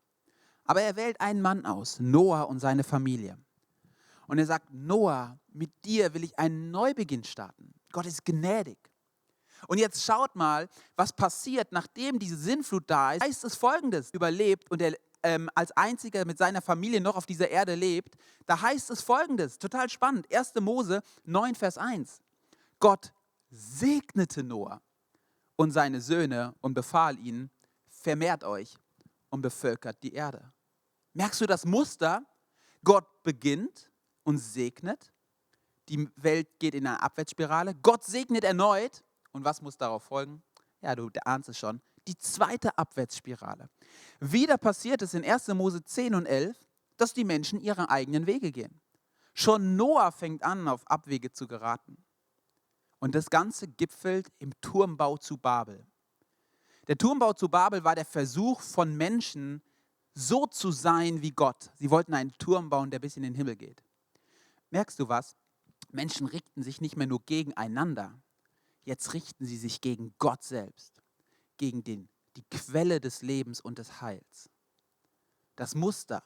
Aber 0.66 0.82
er 0.82 0.96
wählt 0.96 1.20
einen 1.20 1.42
Mann 1.42 1.66
aus, 1.66 2.00
Noah 2.00 2.48
und 2.48 2.60
seine 2.60 2.84
Familie. 2.84 3.38
Und 4.28 4.38
er 4.38 4.46
sagt, 4.46 4.74
Noah, 4.74 5.38
mit 5.52 5.72
dir 5.84 6.14
will 6.14 6.24
ich 6.24 6.40
einen 6.40 6.72
Neubeginn 6.72 7.24
starten. 7.24 7.74
Gott 7.92 8.06
ist 8.06 8.24
gnädig. 8.24 8.78
Und 9.68 9.78
jetzt 9.78 10.04
schaut 10.04 10.36
mal, 10.36 10.68
was 10.96 11.14
passiert, 11.14 11.72
nachdem 11.72 12.20
diese 12.20 12.38
Sinnflut 12.38 12.84
da 12.88 13.14
ist. 13.14 13.24
Heißt 13.24 13.44
es 13.44 13.56
folgendes: 13.56 14.12
Überlebt 14.12 14.70
und 14.72 14.82
er 14.82 14.96
ähm, 15.24 15.50
als 15.56 15.72
einziger 15.72 16.26
mit 16.26 16.38
seiner 16.38 16.62
Familie 16.62 17.02
noch 17.02 17.16
auf 17.16 17.26
dieser 17.26 17.50
Erde 17.50 17.76
lebt. 17.76 18.16
Da 18.46 18.62
heißt 18.62 18.92
es 18.92 19.02
folgendes: 19.02 19.58
total 19.58 19.90
spannend. 19.90 20.28
1. 20.34 20.54
Mose 20.62 21.02
9, 21.24 21.56
Vers 21.56 21.78
1. 21.78 22.22
Gott 22.80 23.14
segnete 23.50 24.44
Noah 24.44 24.82
und 25.56 25.72
seine 25.72 26.02
Söhne 26.02 26.54
und 26.62 26.74
befahl 26.74 27.18
ihnen: 27.20 27.50
Vermehrt 27.90 28.44
euch 28.44 28.76
und 29.30 29.42
bevölkert 29.42 29.98
die 30.04 30.14
Erde. 30.14 30.52
Merkst 31.14 31.42
du 31.42 31.46
das 31.46 31.66
Muster? 31.66 32.26
Gott 32.84 33.24
beginnt 33.24 33.90
und 34.24 34.38
segnet. 34.38 35.12
Die 35.90 36.10
Welt 36.16 36.60
geht 36.60 36.76
in 36.76 36.88
eine 36.88 37.02
Abwärtsspirale. 37.02 37.76
Gott 37.76 38.04
segnet 38.04 38.44
erneut 38.44 39.04
und 39.34 39.44
was 39.44 39.62
muss 39.62 39.78
darauf 39.78 40.04
folgen? 40.04 40.42
Ja, 40.82 40.96
du 40.96 41.10
ahnst 41.26 41.50
es 41.50 41.58
schon. 41.58 41.82
Die 42.08 42.18
zweite 42.18 42.78
Abwärtsspirale. 42.78 43.70
Wieder 44.20 44.58
passiert 44.58 45.02
es 45.02 45.14
in 45.14 45.24
1. 45.24 45.50
Mose 45.50 45.84
10 45.84 46.16
und 46.16 46.26
11, 46.26 46.58
dass 46.98 47.14
die 47.14 47.24
Menschen 47.24 47.60
ihre 47.60 47.90
eigenen 47.90 48.28
Wege 48.28 48.52
gehen. 48.52 48.82
Schon 49.34 49.76
Noah 49.76 50.12
fängt 50.12 50.44
an, 50.44 50.68
auf 50.68 50.86
Abwege 50.88 51.32
zu 51.32 51.48
geraten. 51.48 51.98
Und 53.00 53.16
das 53.16 53.30
Ganze 53.30 53.68
gipfelt 53.68 54.32
im 54.40 54.54
Turmbau 54.62 55.18
zu 55.18 55.38
Babel. 55.38 55.86
Der 56.88 56.98
Turmbau 56.98 57.34
zu 57.34 57.50
Babel 57.50 57.84
war 57.84 57.96
der 57.96 58.06
Versuch 58.06 58.62
von 58.62 58.96
Menschen, 58.96 59.62
so 60.14 60.46
zu 60.46 60.72
sein 60.72 61.22
wie 61.22 61.32
Gott. 61.32 61.72
Sie 61.76 61.90
wollten 61.90 62.14
einen 62.14 62.34
Turm 62.38 62.70
bauen, 62.70 62.92
der 62.92 63.00
bis 63.00 63.18
in 63.18 63.24
den 63.24 63.34
Himmel 63.34 63.56
geht. 63.56 63.84
Merkst 64.70 65.00
du 65.00 65.08
was? 65.08 65.36
Menschen 65.92 66.28
richten 66.28 66.64
sich 66.64 66.82
nicht 66.82 66.98
mehr 66.98 67.08
nur 67.08 67.24
gegeneinander, 67.26 68.14
Jetzt 68.86 69.14
richten 69.14 69.46
sie 69.46 69.58
sich 69.58 69.82
gegen 69.82 70.14
Gott 70.20 70.44
selbst, 70.44 71.02
gegen 71.58 71.84
den, 71.84 72.10
die 72.36 72.44
Quelle 72.50 73.00
des 73.00 73.22
Lebens 73.22 73.62
und 73.62 73.80
des 73.80 74.02
Heils. 74.02 74.50
Das 75.56 75.76
Muster, 75.76 76.24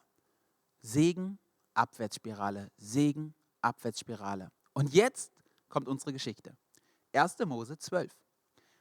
Segen, 0.81 1.37
Abwärtsspirale, 1.73 2.71
Segen, 2.77 3.35
Abwärtsspirale. 3.61 4.51
Und 4.73 4.93
jetzt 4.93 5.31
kommt 5.69 5.87
unsere 5.87 6.13
Geschichte. 6.13 6.55
1. 7.13 7.37
Mose 7.45 7.77
12. 7.77 8.11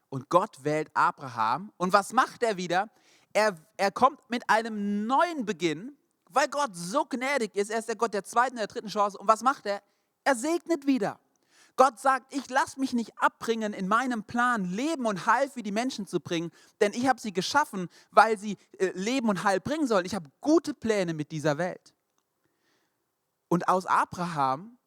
Und 0.08 0.28
Gott 0.28 0.62
wählt 0.62 0.90
Abraham. 0.94 1.72
Und 1.76 1.92
was 1.92 2.12
macht 2.12 2.42
er 2.42 2.56
wieder? 2.56 2.90
Er, 3.32 3.56
er 3.76 3.90
kommt 3.90 4.20
mit 4.30 4.48
einem 4.48 5.06
neuen 5.06 5.44
Beginn, 5.44 5.96
weil 6.30 6.48
Gott 6.48 6.74
so 6.74 7.04
gnädig 7.04 7.54
ist. 7.56 7.70
Er 7.70 7.80
ist 7.80 7.88
der 7.88 7.96
Gott 7.96 8.14
der 8.14 8.24
zweiten, 8.24 8.52
und 8.52 8.60
der 8.60 8.66
dritten 8.66 8.88
Chance. 8.88 9.18
Und 9.18 9.28
was 9.28 9.42
macht 9.42 9.66
er? 9.66 9.82
Er 10.24 10.34
segnet 10.34 10.86
wieder. 10.86 11.20
Gott 11.76 12.00
sagt, 12.00 12.34
ich 12.34 12.48
lasse 12.48 12.80
mich 12.80 12.94
nicht 12.94 13.12
abbringen 13.18 13.74
in 13.74 13.86
meinem 13.86 14.24
Plan, 14.24 14.64
Leben 14.64 15.04
und 15.04 15.26
Heil 15.26 15.50
für 15.50 15.62
die 15.62 15.72
Menschen 15.72 16.06
zu 16.06 16.20
bringen, 16.20 16.50
denn 16.80 16.92
ich 16.94 17.06
habe 17.06 17.20
sie 17.20 17.32
geschaffen, 17.32 17.88
weil 18.10 18.38
sie 18.38 18.56
äh, 18.78 18.90
Leben 18.94 19.28
und 19.28 19.44
Heil 19.44 19.60
bringen 19.60 19.86
sollen. 19.86 20.06
Ich 20.06 20.14
habe 20.14 20.30
gute 20.40 20.72
Pläne 20.72 21.12
mit 21.12 21.30
dieser 21.30 21.58
Welt. 21.58 21.94
Und 23.48 23.68
aus 23.68 23.84
Abraham, 23.86 24.78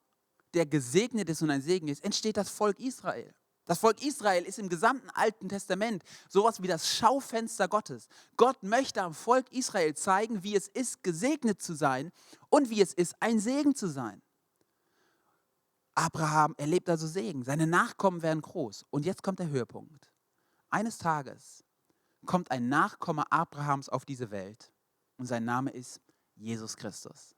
der 0.55 0.65
gesegnet 0.65 1.29
ist 1.29 1.41
und 1.43 1.51
ein 1.51 1.62
Segen 1.62 1.88
ist, 1.88 2.03
entsteht 2.03 2.38
das 2.38 2.50
Volk 2.50 2.79
Israel. 2.79 3.34
Das 3.65 3.77
Volk 3.77 4.03
Israel 4.03 4.46
ist 4.46 4.58
im 4.58 4.67
gesamten 4.67 5.12
Alten 5.12 5.48
Testament 5.48 6.01
sowas 6.27 6.60
wie 6.63 6.67
das 6.67 6.89
Schaufenster 6.89 7.67
Gottes. 7.67 8.08
Gott 8.36 8.63
möchte 8.63 9.03
am 9.03 9.13
Volk 9.13 9.51
Israel 9.51 9.93
zeigen, 9.93 10.41
wie 10.41 10.55
es 10.55 10.67
ist, 10.67 11.03
gesegnet 11.03 11.62
zu 11.62 11.75
sein 11.75 12.12
und 12.50 12.72
wie 12.72 12.81
es 12.81 12.96
ist, 12.96 13.13
ein 13.19 13.39
Segen 13.39 13.75
zu 13.75 13.86
sein. 13.86 14.24
Abraham 16.00 16.56
erlebt 16.58 16.89
also 16.89 17.08
Segen. 17.08 17.44
Seine 17.44 17.68
Nachkommen 17.68 18.22
werden 18.22 18.41
groß. 18.41 18.86
Und 18.89 19.06
jetzt 19.06 19.22
kommt 19.22 19.39
der 19.39 19.50
Höhepunkt. 19.50 20.13
Eines 20.70 20.98
Tages 20.98 21.65
kommt 22.25 22.51
ein 22.51 22.70
Nachkomme 22.70 23.29
Abrahams 23.29 23.89
auf 23.89 24.06
diese 24.06 24.32
Welt 24.32 24.72
und 25.18 25.25
sein 25.25 25.44
Name 25.44 25.72
ist 25.72 26.00
Jesus 26.36 26.77
Christus. 26.77 27.36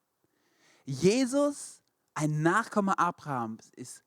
Jesus, 0.85 1.81
ein 2.13 2.43
Nachkomme 2.43 2.99
Abrahams, 2.99 3.71
ist 3.75 4.03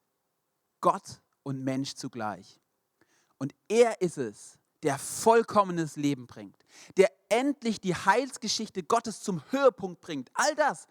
Gott 0.80 1.20
und 1.42 1.64
Mensch 1.64 1.94
zugleich. 1.94 2.60
Und 3.38 3.54
er 3.68 4.00
ist 4.00 4.18
es, 4.18 4.58
der 4.84 4.98
vollkommenes 4.98 5.96
Leben 5.96 6.28
bringt, 6.28 6.64
der 6.96 7.10
endlich 7.28 7.80
die 7.80 7.96
Heilsgeschichte 7.96 8.84
Gottes 8.84 9.20
zum 9.20 9.42
Höhepunkt 9.50 10.00
bringt. 10.00 10.30
All 10.34 10.54
das 10.54 10.86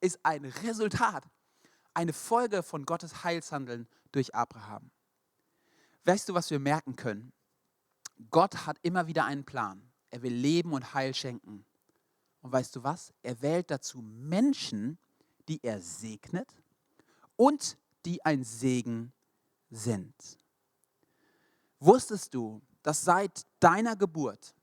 ist 0.00 0.18
ein 0.22 0.44
Resultat 0.44 1.24
eine 1.94 2.12
Folge 2.12 2.62
von 2.62 2.84
Gottes 2.84 3.24
Heilshandeln 3.24 3.88
durch 4.12 4.34
Abraham. 4.34 4.90
Weißt 6.04 6.28
du, 6.28 6.34
was 6.34 6.50
wir 6.50 6.58
merken 6.58 6.96
können? 6.96 7.32
Gott 8.30 8.66
hat 8.66 8.78
immer 8.82 9.06
wieder 9.06 9.24
einen 9.24 9.44
Plan. 9.44 9.90
Er 10.10 10.22
will 10.22 10.32
Leben 10.32 10.72
und 10.72 10.94
Heil 10.94 11.14
schenken. 11.14 11.64
Und 12.42 12.52
weißt 12.52 12.76
du 12.76 12.82
was? 12.82 13.12
Er 13.22 13.40
wählt 13.40 13.70
dazu 13.70 14.02
Menschen, 14.02 14.98
die 15.48 15.60
er 15.62 15.80
segnet 15.80 16.48
und 17.36 17.78
die 18.04 18.24
ein 18.24 18.44
Segen 18.44 19.12
sind. 19.70 20.14
Wusstest 21.80 22.34
du, 22.34 22.62
dass 22.82 23.02
seit 23.02 23.46
deiner 23.60 23.96
Geburt 23.96 24.54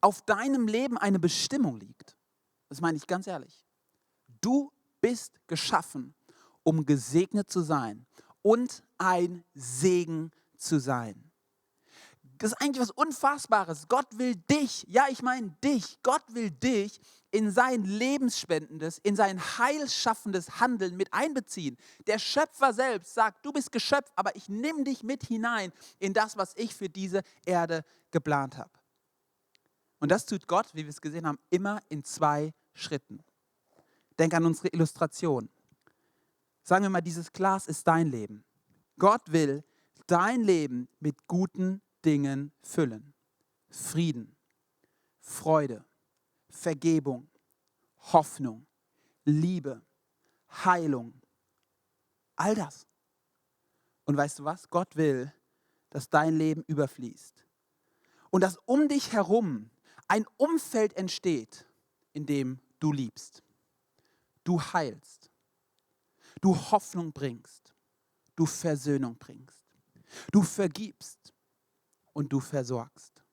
auf 0.00 0.22
deinem 0.22 0.68
Leben 0.68 0.96
eine 0.98 1.18
Bestimmung 1.18 1.78
liegt? 1.78 2.16
Das 2.68 2.80
meine 2.80 2.96
ich 2.96 3.06
ganz 3.06 3.26
ehrlich. 3.26 3.64
Du 4.40 4.72
bist 5.00 5.38
geschaffen, 5.46 6.14
um 6.66 6.84
gesegnet 6.84 7.48
zu 7.48 7.60
sein 7.60 8.06
und 8.42 8.82
ein 8.98 9.44
Segen 9.54 10.32
zu 10.58 10.80
sein. 10.80 11.30
Das 12.38 12.52
ist 12.52 12.60
eigentlich 12.60 12.80
was 12.82 12.90
Unfassbares. 12.90 13.86
Gott 13.88 14.06
will 14.18 14.34
dich, 14.50 14.84
ja, 14.88 15.06
ich 15.08 15.22
meine 15.22 15.56
dich, 15.62 16.02
Gott 16.02 16.24
will 16.30 16.50
dich 16.50 17.00
in 17.30 17.52
sein 17.52 17.84
lebensspendendes, 17.84 18.98
in 18.98 19.14
sein 19.14 19.40
heilschaffendes 19.58 20.58
Handeln 20.58 20.96
mit 20.96 21.12
einbeziehen. 21.12 21.76
Der 22.08 22.18
Schöpfer 22.18 22.74
selbst 22.74 23.14
sagt, 23.14 23.46
du 23.46 23.52
bist 23.52 23.70
Geschöpf, 23.70 24.10
aber 24.16 24.34
ich 24.34 24.48
nehme 24.48 24.82
dich 24.82 25.04
mit 25.04 25.22
hinein 25.22 25.72
in 26.00 26.12
das, 26.14 26.36
was 26.36 26.52
ich 26.56 26.74
für 26.74 26.88
diese 26.88 27.22
Erde 27.44 27.84
geplant 28.10 28.58
habe. 28.58 28.70
Und 30.00 30.10
das 30.10 30.26
tut 30.26 30.48
Gott, 30.48 30.66
wie 30.72 30.82
wir 30.82 30.90
es 30.90 31.00
gesehen 31.00 31.26
haben, 31.26 31.38
immer 31.48 31.80
in 31.88 32.02
zwei 32.02 32.52
Schritten. 32.74 33.22
Denk 34.18 34.34
an 34.34 34.44
unsere 34.44 34.68
Illustration. 34.68 35.48
Sagen 36.66 36.82
wir 36.82 36.90
mal, 36.90 37.00
dieses 37.00 37.32
Glas 37.32 37.68
ist 37.68 37.86
dein 37.86 38.08
Leben. 38.08 38.44
Gott 38.98 39.22
will 39.30 39.62
dein 40.08 40.42
Leben 40.42 40.88
mit 40.98 41.28
guten 41.28 41.80
Dingen 42.04 42.50
füllen. 42.60 43.14
Frieden, 43.70 44.34
Freude, 45.20 45.84
Vergebung, 46.50 47.28
Hoffnung, 48.12 48.66
Liebe, 49.24 49.80
Heilung. 50.64 51.14
All 52.34 52.56
das. 52.56 52.84
Und 54.04 54.16
weißt 54.16 54.40
du 54.40 54.44
was? 54.44 54.68
Gott 54.68 54.96
will, 54.96 55.32
dass 55.90 56.10
dein 56.10 56.36
Leben 56.36 56.64
überfließt. 56.66 57.46
Und 58.30 58.40
dass 58.40 58.56
um 58.64 58.88
dich 58.88 59.12
herum 59.12 59.70
ein 60.08 60.26
Umfeld 60.36 60.96
entsteht, 60.96 61.64
in 62.12 62.26
dem 62.26 62.58
du 62.80 62.90
liebst, 62.90 63.44
du 64.42 64.60
heilst, 64.60 65.25
du 66.46 66.54
Hoffnung 66.70 67.12
bringst, 67.12 67.74
du 68.36 68.46
Versöhnung 68.46 69.16
bringst, 69.18 69.64
du 70.30 70.42
vergibst 70.42 71.34
und 72.12 72.32
du 72.32 72.38
versorgst. 72.38 73.24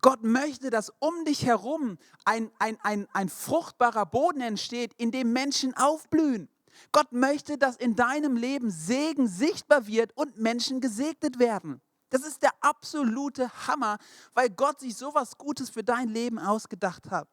Gott 0.00 0.22
möchte, 0.22 0.70
dass 0.70 0.92
um 1.00 1.24
dich 1.24 1.44
herum 1.44 1.98
ein, 2.24 2.52
ein, 2.60 2.78
ein, 2.84 3.08
ein 3.12 3.28
fruchtbarer 3.28 4.06
Boden 4.06 4.40
entsteht, 4.40 4.94
in 4.98 5.10
dem 5.10 5.32
Menschen 5.32 5.76
aufblühen. 5.76 6.48
Gott 6.92 7.10
möchte, 7.10 7.58
dass 7.58 7.74
in 7.74 7.96
deinem 7.96 8.36
Leben 8.36 8.70
Segen 8.70 9.26
sichtbar 9.26 9.88
wird 9.88 10.16
und 10.16 10.38
Menschen 10.38 10.80
gesegnet 10.80 11.40
werden. 11.40 11.82
Das 12.10 12.22
ist 12.22 12.42
der 12.42 12.52
absolute 12.60 13.50
Hammer, 13.66 13.98
weil 14.32 14.48
Gott 14.48 14.78
sich 14.78 14.94
so 14.96 15.12
was 15.12 15.38
Gutes 15.38 15.70
für 15.70 15.82
dein 15.82 16.08
Leben 16.08 16.38
ausgedacht 16.38 17.10
hat. 17.10 17.28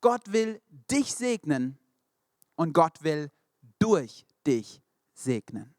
Gott 0.00 0.30
will 0.32 0.62
dich 0.92 1.12
segnen 1.12 1.76
und 2.54 2.72
Gott 2.72 3.02
will 3.02 3.32
durch 3.82 4.24
dich 4.46 4.80
segnen. 5.12 5.74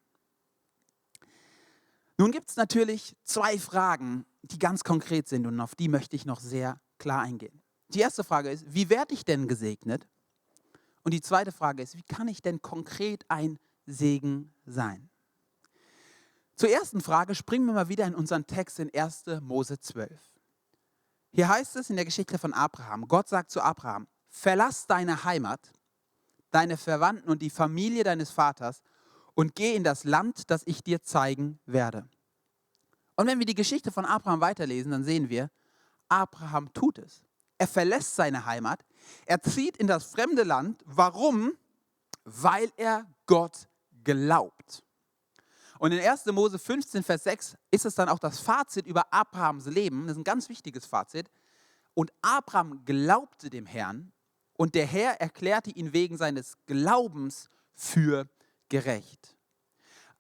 Nun 2.17 2.31
gibt 2.31 2.50
es 2.50 2.57
natürlich 2.57 3.15
zwei 3.24 3.57
Fragen, 3.57 4.25
die 4.43 4.60
ganz 4.60 4.83
konkret 4.83 5.27
sind 5.27 5.48
und 5.48 5.60
auf 5.60 5.75
die 5.75 5.88
möchte 5.88 6.15
ich 6.15 6.25
noch 6.25 6.39
sehr 6.39 6.79
klar 6.98 7.22
eingehen. 7.22 7.62
Die 7.89 8.00
erste 8.00 8.24
Frage 8.24 8.51
ist, 8.51 8.65
wie 8.67 8.89
werde 8.89 9.13
ich 9.13 9.25
denn 9.25 9.48
gesegnet? 9.48 10.07
Und 11.03 11.13
die 11.13 11.22
zweite 11.22 11.51
Frage 11.51 11.81
ist, 11.81 11.95
wie 11.95 12.03
kann 12.03 12.27
ich 12.27 12.41
denn 12.41 12.62
konkret 12.62 13.25
ein 13.29 13.57
Segen 13.86 14.53
sein? 14.65 15.10
Zur 16.55 16.69
ersten 16.69 17.01
Frage 17.01 17.36
springen 17.36 17.65
wir 17.65 17.74
mal 17.74 17.89
wieder 17.89 18.05
in 18.05 18.15
unseren 18.15 18.45
Text 18.45 18.79
in 18.79 18.93
1. 18.93 19.25
Mose 19.41 19.79
12. 19.79 20.12
Hier 21.31 21.48
heißt 21.48 21.75
es 21.77 21.89
in 21.89 21.95
der 21.95 22.05
Geschichte 22.05 22.38
von 22.38 22.53
Abraham, 22.53 23.07
Gott 23.07 23.27
sagt 23.27 23.50
zu 23.50 23.62
Abraham, 23.62 24.07
verlass 24.29 24.86
deine 24.88 25.24
Heimat, 25.24 25.72
deine 26.53 26.77
Verwandten 26.77 27.29
und 27.29 27.41
die 27.41 27.50
Familie 27.50 28.03
deines 28.03 28.31
Vaters 28.31 28.81
und 29.33 29.55
geh 29.55 29.75
in 29.75 29.83
das 29.83 30.03
Land, 30.03 30.50
das 30.50 30.63
ich 30.65 30.83
dir 30.83 31.01
zeigen 31.01 31.60
werde. 31.65 32.07
Und 33.15 33.27
wenn 33.27 33.39
wir 33.39 33.45
die 33.45 33.55
Geschichte 33.55 33.91
von 33.91 34.05
Abraham 34.05 34.41
weiterlesen, 34.41 34.91
dann 34.91 35.03
sehen 35.03 35.29
wir, 35.29 35.50
Abraham 36.10 36.72
tut 36.74 37.00
es. 37.00 37.22
Er 37.57 37.67
verlässt 37.67 38.15
seine 38.15 38.45
Heimat, 38.45 38.83
er 39.25 39.41
zieht 39.41 39.77
in 39.77 39.88
das 39.88 40.05
fremde 40.05 40.43
Land. 40.43 40.81
Warum? 40.86 41.53
Weil 42.24 42.72
er 42.77 43.05
Gott 43.25 43.67
glaubt. 44.03 44.83
Und 45.79 45.91
in 45.91 46.00
1. 46.00 46.27
Mose 46.27 46.57
15, 46.57 47.03
Vers 47.03 47.24
6 47.25 47.57
ist 47.69 47.86
es 47.86 47.95
dann 47.95 48.07
auch 48.07 48.19
das 48.19 48.39
Fazit 48.39 48.86
über 48.86 49.12
Abrahams 49.12 49.65
Leben. 49.65 50.03
Das 50.03 50.13
ist 50.13 50.22
ein 50.22 50.24
ganz 50.24 50.48
wichtiges 50.48 50.86
Fazit. 50.86 51.29
Und 51.93 52.12
Abraham 52.22 52.86
glaubte 52.86 53.50
dem 53.50 53.65
Herrn 53.65 54.12
und 54.57 54.75
der 54.75 54.86
Herr 54.86 55.19
erklärte 55.19 55.72
ihn 55.72 55.93
wegen 55.93 56.17
seines 56.17 56.55
Glaubens 56.65 57.50
für 57.75 58.27
gerecht. 58.69 59.36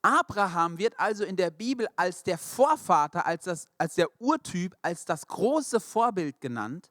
Abraham 0.01 0.77
wird 0.77 0.99
also 0.99 1.23
in 1.23 1.37
der 1.37 1.49
Bibel 1.49 1.87
als 1.95 2.23
der 2.23 2.37
Vorvater, 2.37 3.25
als, 3.25 3.45
das, 3.45 3.67
als 3.77 3.95
der 3.95 4.09
Urtyp, 4.19 4.75
als 4.81 5.05
das 5.05 5.25
große 5.27 5.79
Vorbild 5.79 6.41
genannt, 6.41 6.89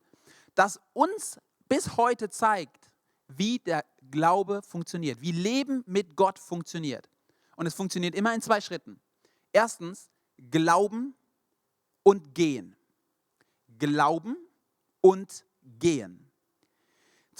das 0.55 0.81
uns 0.95 1.39
bis 1.69 1.97
heute 1.97 2.31
zeigt, 2.31 2.91
wie 3.29 3.59
der 3.59 3.85
Glaube 4.11 4.63
funktioniert, 4.63 5.21
wie 5.21 5.33
Leben 5.33 5.85
mit 5.87 6.17
Gott 6.17 6.39
funktioniert. 6.39 7.09
Und 7.57 7.67
es 7.67 7.75
funktioniert 7.75 8.15
immer 8.15 8.35
in 8.35 8.41
zwei 8.41 8.61
Schritten. 8.61 8.99
Erstens, 9.53 10.09
Glauben 10.51 11.15
und 12.03 12.35
Gehen. 12.35 12.75
Glauben 13.79 14.37
und 15.01 15.45
Gehen. 15.79 16.32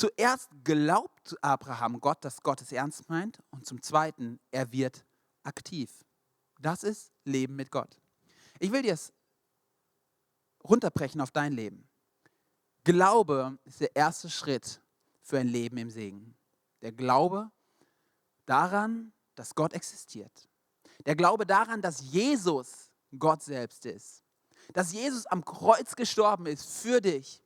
Zuerst 0.03 0.49
glaubt 0.65 1.37
Abraham 1.43 2.01
Gott, 2.01 2.25
dass 2.25 2.43
Gott 2.43 2.61
es 2.61 2.73
ernst 2.73 3.09
meint. 3.09 3.39
Und 3.53 3.67
zum 3.67 3.81
Zweiten, 3.81 4.41
er 4.51 4.73
wird 4.73 5.05
aktiv. 5.45 6.05
Das 6.59 6.83
ist 6.83 7.13
Leben 7.25 7.55
mit 7.55 7.71
Gott. 7.71 8.01
Ich 8.59 8.73
will 8.73 8.83
dir 8.83 8.95
es 8.95 9.13
runterbrechen 10.65 11.21
auf 11.21 11.31
dein 11.31 11.53
Leben. 11.53 11.89
Glaube 12.83 13.57
ist 13.63 13.81
der 13.81 13.95
erste 13.95 14.29
Schritt 14.29 14.81
für 15.21 15.39
ein 15.39 15.47
Leben 15.47 15.77
im 15.77 15.89
Segen. 15.89 16.35
Der 16.81 16.91
Glaube 16.91 17.53
daran, 18.45 19.13
dass 19.37 19.55
Gott 19.55 19.73
existiert. 19.73 20.49
Der 21.07 21.15
Glaube 21.15 21.47
daran, 21.47 21.81
dass 21.81 22.01
Jesus 22.01 22.91
Gott 23.17 23.45
selbst 23.45 23.87
ist. 23.87 24.25
Dass 24.73 24.93
Jesus 24.93 25.27
am 25.27 25.45
Kreuz 25.45 25.95
gestorben 25.95 26.47
ist 26.47 26.65
für 26.65 27.01
dich 27.01 27.42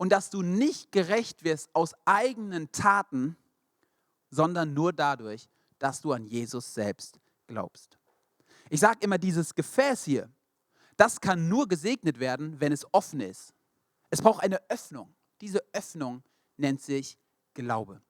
und 0.00 0.08
dass 0.08 0.30
du 0.30 0.40
nicht 0.40 0.92
gerecht 0.92 1.44
wirst 1.44 1.68
aus 1.74 1.94
eigenen 2.06 2.72
Taten, 2.72 3.36
sondern 4.30 4.72
nur 4.72 4.94
dadurch, 4.94 5.46
dass 5.78 6.00
du 6.00 6.14
an 6.14 6.24
Jesus 6.24 6.72
selbst 6.72 7.20
glaubst. 7.46 7.98
Ich 8.70 8.80
sage 8.80 9.00
immer, 9.02 9.18
dieses 9.18 9.54
Gefäß 9.54 10.04
hier, 10.04 10.30
das 10.96 11.20
kann 11.20 11.50
nur 11.50 11.68
gesegnet 11.68 12.18
werden, 12.18 12.58
wenn 12.60 12.72
es 12.72 12.86
offen 12.94 13.20
ist. 13.20 13.52
Es 14.08 14.22
braucht 14.22 14.42
eine 14.42 14.58
Öffnung. 14.70 15.14
Diese 15.42 15.62
Öffnung 15.74 16.22
nennt 16.56 16.80
sich 16.80 17.18
Glaube. 17.52 18.00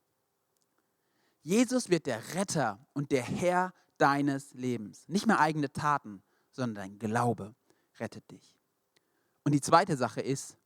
Jesus 1.42 1.90
wird 1.90 2.06
der 2.06 2.34
Retter 2.34 2.78
und 2.92 3.10
der 3.10 3.24
Herr 3.24 3.74
deines 3.98 4.54
Lebens. 4.54 5.08
Nicht 5.08 5.26
mehr 5.26 5.40
eigene 5.40 5.72
Taten, 5.72 6.22
sondern 6.52 6.76
dein 6.76 6.98
Glaube 7.00 7.52
rettet 7.98 8.30
dich. 8.30 8.54
Und 9.42 9.50
die 9.50 9.60
zweite 9.60 9.96
Sache 9.96 10.20
ist, 10.20 10.56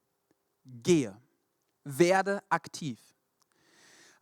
gehe, 0.64 1.16
werde 1.84 2.42
aktiv. 2.48 2.98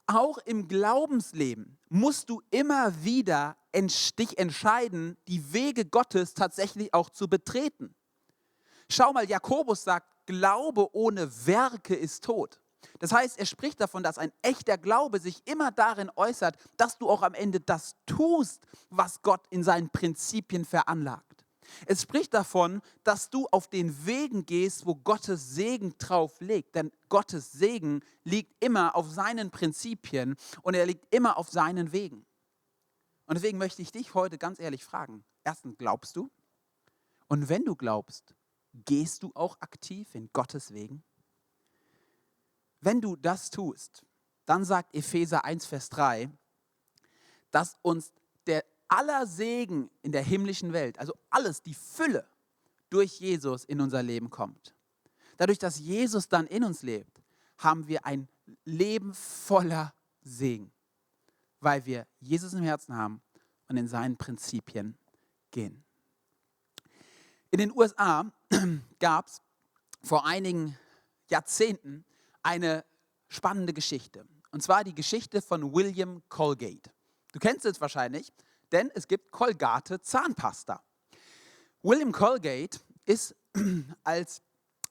Auch 0.07 0.39
im 0.39 0.69
Glaubensleben 0.69 1.79
musst 1.89 2.29
du 2.29 2.43
immer 2.51 3.05
wieder 3.05 3.57
dich 4.19 4.39
entscheiden, 4.39 5.17
die 5.29 5.53
Wege 5.53 5.85
Gottes 5.85 6.35
tatsächlich 6.35 6.93
auch 6.93 7.11
zu 7.11 7.29
betreten. 7.29 7.95
Schau 8.91 9.13
mal, 9.13 9.29
Jakobus 9.29 9.85
sagt, 9.85 10.09
Glaube 10.27 10.95
ohne 10.95 11.47
Werke 11.47 11.95
ist 11.95 12.25
tot. 12.25 12.61
Das 12.99 13.13
heißt, 13.13 13.39
er 13.39 13.47
spricht 13.47 13.81
davon, 13.81 14.03
dass 14.03 14.19
ein 14.19 14.33
echter 14.43 14.79
Glaube 14.79 15.19
sich 15.19 15.43
immer 15.47 15.71
darin 15.71 16.11
äußert, 16.15 16.57
dass 16.77 16.99
du 16.99 17.09
auch 17.09 17.23
am 17.23 17.35
Ende 17.35 17.61
das 17.61 17.97
tust, 18.07 18.67
was 18.91 19.23
Gott 19.23 19.47
in 19.51 19.65
seinen 19.65 19.91
Prinzipien 19.91 20.65
veranlagt. 20.65 21.32
Es 21.87 22.03
spricht 22.03 22.35
davon, 22.35 22.83
dass 23.05 23.31
du 23.31 23.47
auf 23.51 23.69
den 23.69 24.07
Wegen 24.07 24.47
gehst, 24.47 24.87
wo 24.87 24.95
Gottes 24.95 25.55
Segen 25.55 25.95
drauf 25.99 26.41
liegt. 26.41 26.75
Denn 26.75 26.93
Gottes 27.09 27.53
Segen 27.53 28.01
liegt 28.25 28.63
immer 28.63 28.95
auf 28.97 29.11
seinen 29.11 29.51
Prinzipien 29.51 30.37
und 30.63 30.75
er 30.75 30.87
liegt 30.87 31.13
immer 31.15 31.37
auf 31.37 31.51
seinen 31.51 31.93
Wegen. 31.93 32.27
Und 33.27 33.35
deswegen 33.37 33.59
möchte 33.59 33.83
ich 33.83 33.93
dich 33.93 34.15
heute 34.15 34.39
ganz 34.39 34.59
ehrlich 34.59 34.85
fragen. 34.85 35.25
Erstens, 35.45 35.77
glaubst 35.79 36.17
du? 36.17 36.31
Und 37.29 37.49
wenn 37.49 37.65
du 37.65 37.77
glaubst, 37.77 38.35
gehst 38.75 39.23
du 39.23 39.33
auch 39.35 39.57
aktiv 39.61 40.15
in 40.15 40.31
Gottes 40.33 40.73
Wegen? 40.73 41.03
Wenn 42.81 43.01
du 43.01 43.17
das 43.17 43.51
tust, 43.51 44.05
dann 44.45 44.65
sagt 44.65 44.95
Epheser 44.95 45.45
1, 45.45 45.67
Vers 45.67 45.89
3, 45.91 46.31
dass 47.51 47.79
uns 47.83 48.13
aller 48.93 49.27
Segen 49.27 49.91
in 50.03 50.13
der 50.13 50.23
himmlischen 50.23 50.75
Welt, 50.75 50.99
also 50.99 51.15
alles, 51.31 51.63
die 51.63 51.73
Fülle 51.73 52.29
durch 52.91 53.21
Jesus 53.21 53.65
in 53.65 53.81
unser 53.81 54.03
Leben 54.03 54.29
kommt. 54.29 54.75
Dadurch, 55.39 55.59
dass 55.59 55.79
Jesus 55.79 56.29
dann 56.29 56.47
in 56.47 56.63
uns 56.63 56.83
lebt, 56.83 57.23
haben 57.57 57.89
wir 57.89 58.05
ein 58.05 58.29
Leben 58.67 59.15
voller 59.15 59.95
Segen, 60.21 60.71
weil 61.61 61.87
wir 61.87 62.07
Jesus 62.21 62.53
im 62.53 62.63
Herzen 62.63 62.95
haben 62.95 63.23
und 63.69 63.79
in 63.79 63.89
seinen 63.89 64.19
Prinzipien 64.19 64.99
gehen. 65.51 65.83
In 67.51 67.61
den 67.61 67.73
USA 67.75 68.31
gab 68.99 69.27
es 69.27 69.41
vor 70.03 70.27
einigen 70.27 70.77
Jahrzehnten 71.29 72.05
eine 72.43 72.85
spannende 73.29 73.73
Geschichte. 73.73 74.27
Und 74.51 74.63
zwar 74.63 74.85
die 74.85 74.95
Geschichte 74.95 75.41
von 75.41 75.73
William 75.73 76.23
Colgate. 76.29 76.91
Du 77.33 77.39
kennst 77.39 77.65
es 77.65 77.81
wahrscheinlich, 77.81 78.31
denn 78.73 78.91
es 78.95 79.07
gibt 79.07 79.31
Colgate 79.31 80.01
Zahnpasta. 80.03 80.83
William 81.83 82.13
Colgate 82.13 82.81
ist 83.05 83.35
als 84.05 84.43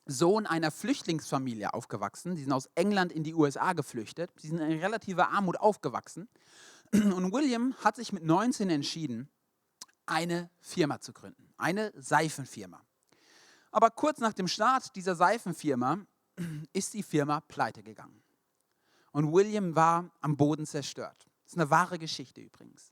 Sohn 0.06 0.46
einer 0.46 0.70
Flüchtlingsfamilie 0.70 1.72
aufgewachsen. 1.72 2.34
Die 2.34 2.42
sind 2.42 2.52
aus 2.52 2.68
England 2.74 3.12
in 3.12 3.22
die 3.22 3.34
USA 3.34 3.72
geflüchtet. 3.72 4.30
Sie 4.36 4.48
sind 4.48 4.58
in 4.58 4.80
relativer 4.80 5.30
Armut 5.30 5.56
aufgewachsen. 5.58 6.28
Und 6.92 7.32
William 7.32 7.74
hat 7.82 7.96
sich 7.96 8.12
mit 8.12 8.24
19 8.24 8.70
entschieden, 8.70 9.28
eine 10.06 10.50
Firma 10.60 11.00
zu 11.00 11.12
gründen, 11.12 11.52
eine 11.56 11.92
Seifenfirma. 11.96 12.82
Aber 13.70 13.90
kurz 13.90 14.18
nach 14.18 14.32
dem 14.32 14.48
Start 14.48 14.94
dieser 14.96 15.14
Seifenfirma 15.14 16.04
ist 16.72 16.94
die 16.94 17.02
Firma 17.02 17.40
pleite 17.40 17.82
gegangen. 17.82 18.22
Und 19.12 19.32
William 19.32 19.74
war 19.76 20.10
am 20.20 20.36
Boden 20.36 20.66
zerstört. 20.66 21.26
Das 21.44 21.52
ist 21.52 21.58
eine 21.58 21.70
wahre 21.70 21.98
Geschichte 21.98 22.40
übrigens. 22.40 22.91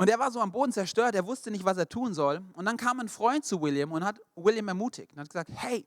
Und 0.00 0.08
er 0.08 0.18
war 0.18 0.30
so 0.30 0.40
am 0.40 0.50
Boden 0.50 0.72
zerstört, 0.72 1.14
er 1.14 1.26
wusste 1.26 1.50
nicht, 1.50 1.66
was 1.66 1.76
er 1.76 1.86
tun 1.86 2.14
soll. 2.14 2.42
Und 2.54 2.64
dann 2.64 2.78
kam 2.78 3.00
ein 3.00 3.08
Freund 3.10 3.44
zu 3.44 3.60
William 3.60 3.92
und 3.92 4.02
hat 4.02 4.18
William 4.34 4.66
ermutigt 4.66 5.12
und 5.12 5.18
hat 5.18 5.28
gesagt, 5.28 5.50
hey, 5.52 5.86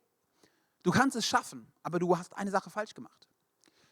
du 0.84 0.92
kannst 0.92 1.16
es 1.16 1.26
schaffen, 1.26 1.66
aber 1.82 1.98
du 1.98 2.16
hast 2.16 2.32
eine 2.38 2.52
Sache 2.52 2.70
falsch 2.70 2.94
gemacht. 2.94 3.28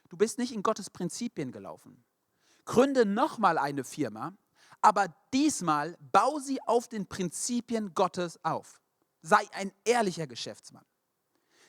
Du 0.09 0.17
bist 0.17 0.37
nicht 0.37 0.53
in 0.53 0.61
Gottes 0.61 0.91
Prinzipien 0.91 1.51
gelaufen. 1.51 2.03
Gründe 2.65 3.03
nochmal 3.03 3.57
eine 3.57 3.83
Firma, 3.83 4.33
aber 4.79 5.07
diesmal 5.33 5.97
bau 6.11 6.37
sie 6.37 6.61
auf 6.67 6.87
den 6.87 7.07
Prinzipien 7.07 7.95
Gottes 7.95 8.39
auf. 8.43 8.79
Sei 9.23 9.41
ein 9.53 9.71
ehrlicher 9.85 10.27
Geschäftsmann. 10.27 10.85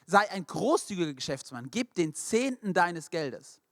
Sei 0.04 0.30
ein 0.30 0.46
großzügiger 0.46 1.14
Geschäftsmann, 1.14 1.70
gib 1.70 1.94
den 1.94 2.14
Zehnten 2.14 2.74
deines 2.74 3.08
Geldes. 3.08 3.62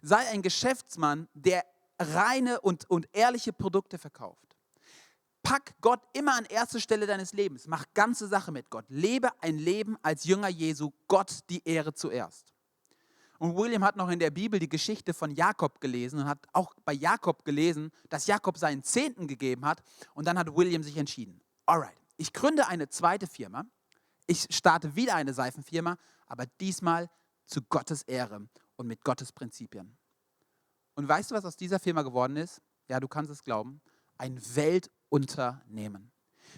Sei 0.00 0.26
ein 0.28 0.40
Geschäftsmann, 0.40 1.28
der 1.34 1.66
reine 2.00 2.60
und, 2.60 2.88
und 2.90 3.08
ehrliche 3.12 3.52
Produkte 3.52 3.98
verkauft. 3.98 4.56
Pack 5.42 5.74
Gott 5.80 6.00
immer 6.12 6.36
an 6.36 6.44
erste 6.44 6.80
Stelle 6.80 7.06
deines 7.06 7.32
Lebens. 7.32 7.66
Mach 7.66 7.84
ganze 7.94 8.26
Sache 8.26 8.52
mit 8.52 8.68
Gott. 8.70 8.84
Lebe 8.88 9.30
ein 9.40 9.58
Leben 9.58 9.96
als 10.02 10.24
Jünger 10.24 10.48
Jesu, 10.48 10.90
Gott 11.08 11.40
die 11.48 11.66
Ehre 11.66 11.94
zuerst. 11.94 12.52
Und 13.38 13.56
William 13.56 13.82
hat 13.82 13.96
noch 13.96 14.10
in 14.10 14.18
der 14.18 14.30
Bibel 14.30 14.60
die 14.60 14.68
Geschichte 14.68 15.14
von 15.14 15.30
Jakob 15.30 15.80
gelesen 15.80 16.20
und 16.20 16.26
hat 16.26 16.46
auch 16.52 16.74
bei 16.84 16.92
Jakob 16.92 17.42
gelesen, 17.44 17.90
dass 18.10 18.26
Jakob 18.26 18.58
seinen 18.58 18.82
Zehnten 18.82 19.26
gegeben 19.26 19.64
hat. 19.64 19.82
Und 20.12 20.26
dann 20.26 20.38
hat 20.38 20.54
William 20.54 20.82
sich 20.82 20.98
entschieden, 20.98 21.40
alright, 21.64 21.96
ich 22.18 22.34
gründe 22.34 22.66
eine 22.66 22.90
zweite 22.90 23.26
Firma, 23.26 23.64
ich 24.26 24.46
starte 24.50 24.94
wieder 24.94 25.14
eine 25.14 25.32
Seifenfirma, 25.32 25.96
aber 26.26 26.44
diesmal 26.60 27.08
zu 27.46 27.62
Gottes 27.62 28.02
Ehre 28.02 28.46
und 28.76 28.86
mit 28.86 29.02
Gottes 29.04 29.32
Prinzipien. 29.32 29.96
Und 31.00 31.08
weißt 31.08 31.30
du, 31.30 31.34
was 31.34 31.46
aus 31.46 31.56
dieser 31.56 31.78
Firma 31.78 32.02
geworden 32.02 32.36
ist? 32.36 32.60
Ja, 32.86 33.00
du 33.00 33.08
kannst 33.08 33.30
es 33.30 33.42
glauben. 33.42 33.80
Ein 34.18 34.38
Weltunternehmen. 34.54 36.12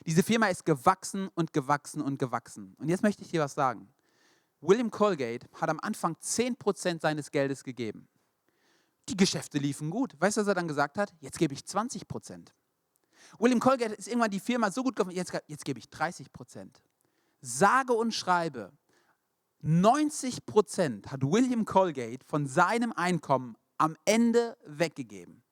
Diese 0.04 0.24
Firma 0.24 0.48
ist 0.48 0.64
gewachsen 0.64 1.28
und 1.36 1.52
gewachsen 1.52 2.02
und 2.02 2.18
gewachsen. 2.18 2.74
Und 2.78 2.88
jetzt 2.88 3.04
möchte 3.04 3.22
ich 3.22 3.30
dir 3.30 3.40
was 3.40 3.54
sagen. 3.54 3.94
William 4.60 4.90
Colgate 4.90 5.48
hat 5.52 5.68
am 5.68 5.78
Anfang 5.78 6.16
10% 6.20 7.00
seines 7.00 7.30
Geldes 7.30 7.62
gegeben. 7.62 8.08
Die 9.08 9.16
Geschäfte 9.16 9.58
liefen 9.58 9.90
gut. 9.90 10.20
Weißt 10.20 10.36
du, 10.36 10.40
was 10.40 10.48
er 10.48 10.56
dann 10.56 10.66
gesagt 10.66 10.98
hat? 10.98 11.14
Jetzt 11.20 11.38
gebe 11.38 11.54
ich 11.54 11.60
20%. 11.60 12.48
William 13.38 13.60
Colgate 13.60 13.94
ist 13.94 14.08
irgendwann 14.08 14.32
die 14.32 14.40
Firma 14.40 14.72
so 14.72 14.82
gut 14.82 14.96
geworden, 14.96 15.14
jetzt, 15.14 15.32
jetzt 15.46 15.64
gebe 15.64 15.78
ich 15.78 15.86
30%. 15.86 16.68
Sage 17.42 17.92
und 17.92 18.12
schreibe, 18.12 18.72
90% 19.62 21.06
hat 21.06 21.22
William 21.22 21.64
Colgate 21.64 22.24
von 22.26 22.48
seinem 22.48 22.90
Einkommen 22.90 23.56
am 23.82 23.96
Ende 24.04 24.56
weggegeben. 24.64 25.42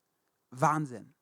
Wahnsinn. 0.51 1.13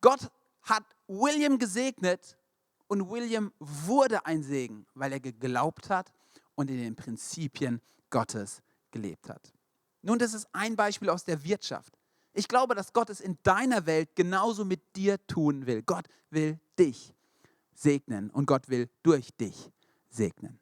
Gott 0.00 0.30
hat 0.62 0.84
William 1.08 1.58
gesegnet 1.58 2.38
und 2.86 3.10
William 3.10 3.52
wurde 3.58 4.24
ein 4.24 4.42
Segen, 4.42 4.86
weil 4.94 5.12
er 5.12 5.20
geglaubt 5.20 5.90
hat 5.90 6.10
und 6.54 6.70
in 6.70 6.78
den 6.78 6.96
Prinzipien 6.96 7.82
Gottes 8.08 8.62
gelebt 8.92 9.28
hat. 9.28 9.52
Nun, 10.00 10.18
das 10.18 10.32
ist 10.32 10.48
ein 10.54 10.74
Beispiel 10.74 11.10
aus 11.10 11.24
der 11.24 11.44
Wirtschaft. 11.44 11.98
Ich 12.32 12.48
glaube, 12.48 12.74
dass 12.74 12.94
Gott 12.94 13.10
es 13.10 13.20
in 13.20 13.36
deiner 13.42 13.84
Welt 13.84 14.16
genauso 14.16 14.64
mit 14.64 14.96
dir 14.96 15.18
tun 15.26 15.66
will. 15.66 15.82
Gott 15.82 16.06
will 16.30 16.58
dich 16.78 17.14
segnen 17.74 18.30
und 18.30 18.46
Gott 18.46 18.70
will 18.70 18.88
durch 19.02 19.34
dich 19.36 19.70
segnen. 20.08 20.58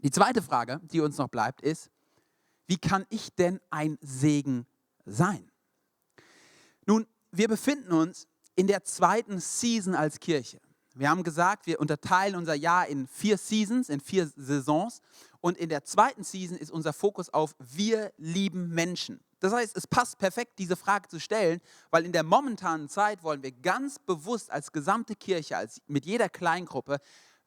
Die 0.00 0.10
zweite 0.10 0.42
Frage, 0.42 0.78
die 0.82 1.00
uns 1.00 1.16
noch 1.16 1.28
bleibt, 1.28 1.62
ist, 1.62 1.90
wie 2.66 2.78
kann 2.78 3.06
ich 3.08 3.34
denn 3.34 3.60
ein 3.70 3.98
Segen 4.00 4.66
sein? 5.04 5.50
Nun, 6.86 7.06
wir 7.30 7.48
befinden 7.48 7.92
uns 7.92 8.26
in 8.54 8.66
der 8.66 8.84
zweiten 8.84 9.40
Season 9.40 9.94
als 9.94 10.20
Kirche. 10.20 10.60
Wir 10.94 11.10
haben 11.10 11.24
gesagt, 11.24 11.66
wir 11.66 11.78
unterteilen 11.78 12.36
unser 12.36 12.54
Jahr 12.54 12.86
in 12.86 13.06
vier 13.06 13.36
Seasons, 13.36 13.90
in 13.90 14.00
vier 14.00 14.30
Saisons. 14.34 15.02
Und 15.40 15.58
in 15.58 15.68
der 15.68 15.84
zweiten 15.84 16.24
Season 16.24 16.56
ist 16.56 16.70
unser 16.70 16.94
Fokus 16.94 17.28
auf 17.28 17.54
wir 17.58 18.12
lieben 18.16 18.70
Menschen. 18.70 19.20
Das 19.40 19.52
heißt, 19.52 19.76
es 19.76 19.86
passt 19.86 20.18
perfekt, 20.18 20.58
diese 20.58 20.76
Frage 20.76 21.08
zu 21.08 21.20
stellen, 21.20 21.60
weil 21.90 22.06
in 22.06 22.12
der 22.12 22.22
momentanen 22.22 22.88
Zeit 22.88 23.22
wollen 23.22 23.42
wir 23.42 23.52
ganz 23.52 23.98
bewusst 23.98 24.50
als 24.50 24.72
gesamte 24.72 25.14
Kirche, 25.14 25.58
als 25.58 25.82
mit 25.86 26.06
jeder 26.06 26.30
Kleingruppe, 26.30 26.98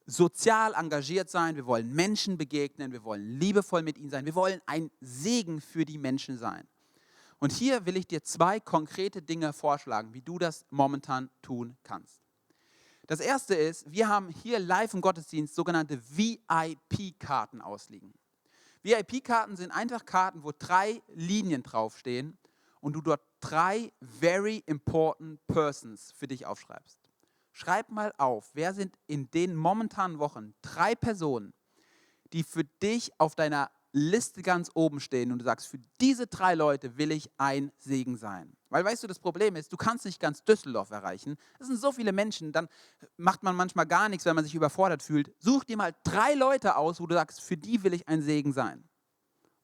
sozial 0.10 0.74
engagiert 0.74 1.30
sein, 1.30 1.56
wir 1.56 1.66
wollen 1.66 1.94
Menschen 1.94 2.38
begegnen, 2.38 2.92
wir 2.92 3.04
wollen 3.04 3.40
liebevoll 3.40 3.84
mit 3.84 3.98
ihnen 3.98 4.10
sein, 4.10 4.26
wir 4.26 4.36
wollen 4.36 4.62
ein 4.66 4.92
Segen 5.02 5.62
für 5.62 5.86
die 5.86 5.98
Menschen 5.98 6.38
sein. 6.38 6.68
Und 7.40 7.54
hier 7.54 7.86
will 7.86 7.96
ich 7.96 8.08
dir 8.08 8.24
zwei 8.24 8.60
konkrete 8.60 9.22
Dinge 9.22 9.54
vorschlagen, 9.54 10.14
wie 10.14 10.22
du 10.22 10.38
das 10.38 10.66
momentan 10.70 11.30
tun 11.42 11.78
kannst. 11.84 12.22
Das 13.08 13.22
erste 13.22 13.56
ist, 13.56 13.92
wir 13.92 14.08
haben 14.08 14.30
hier 14.30 14.60
live 14.60 14.94
im 14.94 15.02
Gottesdienst 15.02 15.56
sogenannte 15.56 16.00
VIP-Karten 16.10 17.62
ausliegen. 17.62 18.14
VIP-Karten 18.84 19.56
sind 19.56 19.72
einfach 19.72 20.06
Karten, 20.06 20.44
wo 20.44 20.52
drei 20.58 21.02
Linien 21.16 21.64
draufstehen 21.64 22.38
und 22.82 22.94
du 22.94 23.02
dort 23.02 23.22
drei 23.40 23.92
very 24.02 24.64
important 24.66 25.40
persons 25.48 26.12
für 26.16 26.28
dich 26.28 26.46
aufschreibst. 26.46 26.99
Schreib 27.60 27.90
mal 27.90 28.14
auf, 28.18 28.52
wer 28.54 28.74
sind 28.74 28.96
in 29.06 29.30
den 29.32 29.54
momentanen 29.54 30.18
Wochen 30.20 30.54
drei 30.62 30.96
Personen, 30.96 31.54
die 32.32 32.44
für 32.44 32.64
dich 32.64 33.12
auf 33.20 33.36
deiner 33.36 33.70
Liste 33.92 34.42
ganz 34.44 34.72
oben 34.76 35.02
stehen 35.02 35.30
und 35.34 35.40
du 35.40 35.44
sagst, 35.44 35.68
für 35.68 35.80
diese 36.00 36.28
drei 36.28 36.56
Leute 36.56 36.98
will 36.98 37.12
ich 37.12 37.30
ein 37.38 37.74
Segen 37.78 38.16
sein. 38.16 38.56
Weil 38.70 38.86
weißt 38.86 39.04
du, 39.04 39.08
das 39.08 39.20
Problem 39.20 39.58
ist, 39.58 39.74
du 39.74 39.76
kannst 39.76 40.06
nicht 40.06 40.22
ganz 40.22 40.42
Düsseldorf 40.46 40.92
erreichen. 40.92 41.36
Es 41.60 41.68
sind 41.68 41.76
so 41.76 41.92
viele 41.92 42.14
Menschen, 42.14 42.54
dann 42.54 42.70
macht 43.18 43.44
man 43.44 43.58
manchmal 43.58 43.88
gar 43.88 44.08
nichts, 44.08 44.24
wenn 44.24 44.36
man 44.36 44.46
sich 44.46 44.56
überfordert 44.56 45.04
fühlt. 45.04 45.30
Such 45.38 45.66
dir 45.66 45.76
mal 45.76 45.94
drei 46.06 46.36
Leute 46.36 46.78
aus, 46.78 47.02
wo 47.02 47.08
du 47.08 47.16
sagst, 47.16 47.42
für 47.42 47.58
die 47.58 47.84
will 47.84 47.94
ich 47.94 48.08
ein 48.08 48.22
Segen 48.22 48.54
sein. 48.54 48.88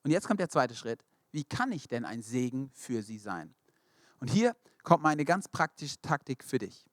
Und 0.03 0.11
jetzt 0.11 0.27
kommt 0.27 0.41
der 0.41 0.49
zweite 0.49 0.75
Schritt. 0.75 1.05
Wie 1.31 1.45
kann 1.45 1.71
ich 1.71 1.87
denn 1.87 2.03
ein 2.03 2.21
Segen 2.21 2.71
für 2.73 3.01
sie 3.03 3.19
sein? 3.19 3.55
Und 4.19 4.29
hier 4.29 4.53
kommt 4.83 5.01
meine 5.01 5.23
ganz 5.23 5.47
praktische 5.47 6.01
Taktik 6.01 6.43
für 6.43 6.57
dich. 6.57 6.85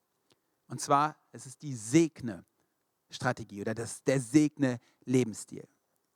Und 0.73 0.81
zwar, 0.81 1.17
es 1.33 1.45
ist 1.45 1.61
die 1.61 1.75
Segne-Strategie 1.75 3.61
oder 3.61 3.75
das, 3.75 4.03
der 4.05 4.19
Segne-Lebensstil. 4.19 5.69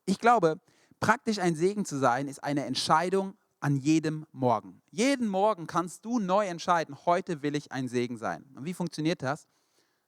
Ich 0.06 0.18
glaube, 0.18 0.58
praktisch 0.98 1.38
ein 1.38 1.54
Segen 1.54 1.84
zu 1.84 1.98
sein, 1.98 2.26
ist 2.26 2.42
eine 2.42 2.64
Entscheidung 2.64 3.36
an 3.60 3.76
jedem 3.76 4.26
Morgen. 4.32 4.80
Jeden 4.90 5.28
Morgen 5.28 5.66
kannst 5.66 6.06
du 6.06 6.20
neu 6.20 6.46
entscheiden, 6.46 6.96
heute 7.04 7.42
will 7.42 7.54
ich 7.54 7.70
ein 7.70 7.86
Segen 7.86 8.16
sein. 8.16 8.46
Und 8.54 8.64
wie 8.64 8.72
funktioniert 8.72 9.20
das? 9.20 9.46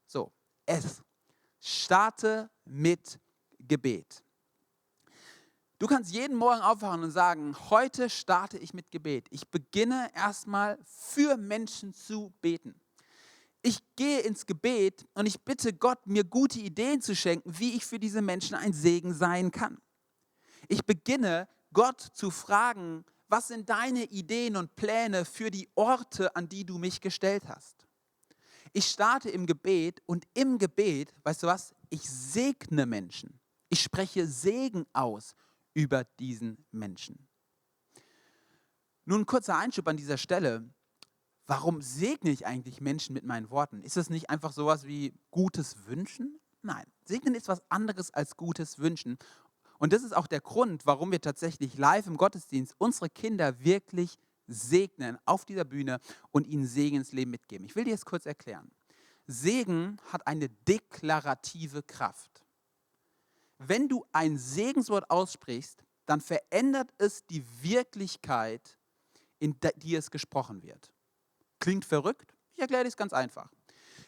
So, 0.06 0.32
es 0.64 1.02
starte 1.60 2.48
mit 2.64 3.20
Gebet. 3.58 4.24
Du 5.78 5.86
kannst 5.86 6.10
jeden 6.10 6.38
Morgen 6.38 6.62
aufwachen 6.62 7.02
und 7.02 7.10
sagen, 7.10 7.54
heute 7.68 8.08
starte 8.08 8.56
ich 8.56 8.72
mit 8.72 8.90
Gebet. 8.92 9.26
Ich 9.28 9.50
beginne 9.50 10.10
erstmal 10.14 10.78
für 10.86 11.36
Menschen 11.36 11.92
zu 11.92 12.32
beten 12.40 12.80
ich 13.68 13.80
gehe 13.96 14.20
ins 14.20 14.46
Gebet 14.46 15.06
und 15.12 15.26
ich 15.26 15.42
bitte 15.42 15.74
Gott, 15.74 16.06
mir 16.06 16.24
gute 16.24 16.58
Ideen 16.58 17.02
zu 17.02 17.14
schenken, 17.14 17.58
wie 17.58 17.76
ich 17.76 17.84
für 17.84 17.98
diese 17.98 18.22
Menschen 18.22 18.54
ein 18.54 18.72
Segen 18.72 19.12
sein 19.12 19.50
kann. 19.50 19.78
Ich 20.68 20.86
beginne 20.86 21.48
Gott 21.74 22.00
zu 22.00 22.30
fragen, 22.30 23.04
was 23.28 23.48
sind 23.48 23.68
deine 23.68 24.04
Ideen 24.04 24.56
und 24.56 24.74
Pläne 24.74 25.26
für 25.26 25.50
die 25.50 25.68
Orte, 25.74 26.34
an 26.34 26.48
die 26.48 26.64
du 26.64 26.78
mich 26.78 27.02
gestellt 27.02 27.46
hast. 27.46 27.86
Ich 28.72 28.86
starte 28.86 29.28
im 29.28 29.44
Gebet 29.44 30.00
und 30.06 30.26
im 30.32 30.58
Gebet, 30.58 31.14
weißt 31.24 31.42
du 31.42 31.46
was, 31.46 31.74
ich 31.90 32.08
segne 32.08 32.86
Menschen. 32.86 33.38
Ich 33.68 33.82
spreche 33.82 34.26
Segen 34.26 34.86
aus 34.94 35.34
über 35.74 36.04
diesen 36.18 36.64
Menschen. 36.70 37.28
Nun 39.04 39.20
ein 39.20 39.26
kurzer 39.26 39.58
Einschub 39.58 39.86
an 39.88 39.98
dieser 39.98 40.16
Stelle 40.16 40.70
warum 41.48 41.80
segne 41.82 42.30
ich 42.30 42.46
eigentlich 42.46 42.80
Menschen 42.80 43.14
mit 43.14 43.24
meinen 43.24 43.50
Worten? 43.50 43.82
Ist 43.82 43.96
es 43.96 44.10
nicht 44.10 44.30
einfach 44.30 44.52
sowas 44.52 44.86
wie 44.86 45.14
gutes 45.30 45.86
Wünschen? 45.86 46.38
Nein, 46.62 46.84
segnen 47.04 47.34
ist 47.34 47.48
was 47.48 47.62
anderes 47.70 48.12
als 48.12 48.36
gutes 48.36 48.78
Wünschen. 48.78 49.18
Und 49.78 49.92
das 49.92 50.02
ist 50.02 50.14
auch 50.14 50.26
der 50.26 50.40
Grund, 50.40 50.86
warum 50.86 51.10
wir 51.10 51.20
tatsächlich 51.20 51.78
live 51.78 52.06
im 52.06 52.18
Gottesdienst 52.18 52.74
unsere 52.78 53.08
Kinder 53.08 53.58
wirklich 53.64 54.18
segnen 54.46 55.18
auf 55.24 55.44
dieser 55.44 55.64
Bühne 55.64 56.00
und 56.32 56.46
ihnen 56.46 56.66
Segen 56.66 56.98
ins 56.98 57.12
Leben 57.12 57.30
mitgeben. 57.30 57.66
Ich 57.66 57.76
will 57.76 57.84
dir 57.84 57.94
das 57.94 58.04
kurz 58.04 58.26
erklären. 58.26 58.70
Segen 59.26 59.98
hat 60.12 60.26
eine 60.26 60.48
deklarative 60.48 61.82
Kraft. 61.82 62.44
Wenn 63.58 63.88
du 63.88 64.04
ein 64.12 64.36
Segenswort 64.38 65.10
aussprichst, 65.10 65.82
dann 66.06 66.20
verändert 66.20 66.92
es 66.98 67.24
die 67.26 67.44
Wirklichkeit, 67.62 68.78
in 69.38 69.56
die 69.76 69.96
es 69.96 70.10
gesprochen 70.10 70.62
wird. 70.62 70.92
Klingt 71.58 71.84
verrückt? 71.84 72.34
Ich 72.54 72.62
erkläre 72.62 72.84
das 72.84 72.96
ganz 72.96 73.12
einfach. 73.12 73.50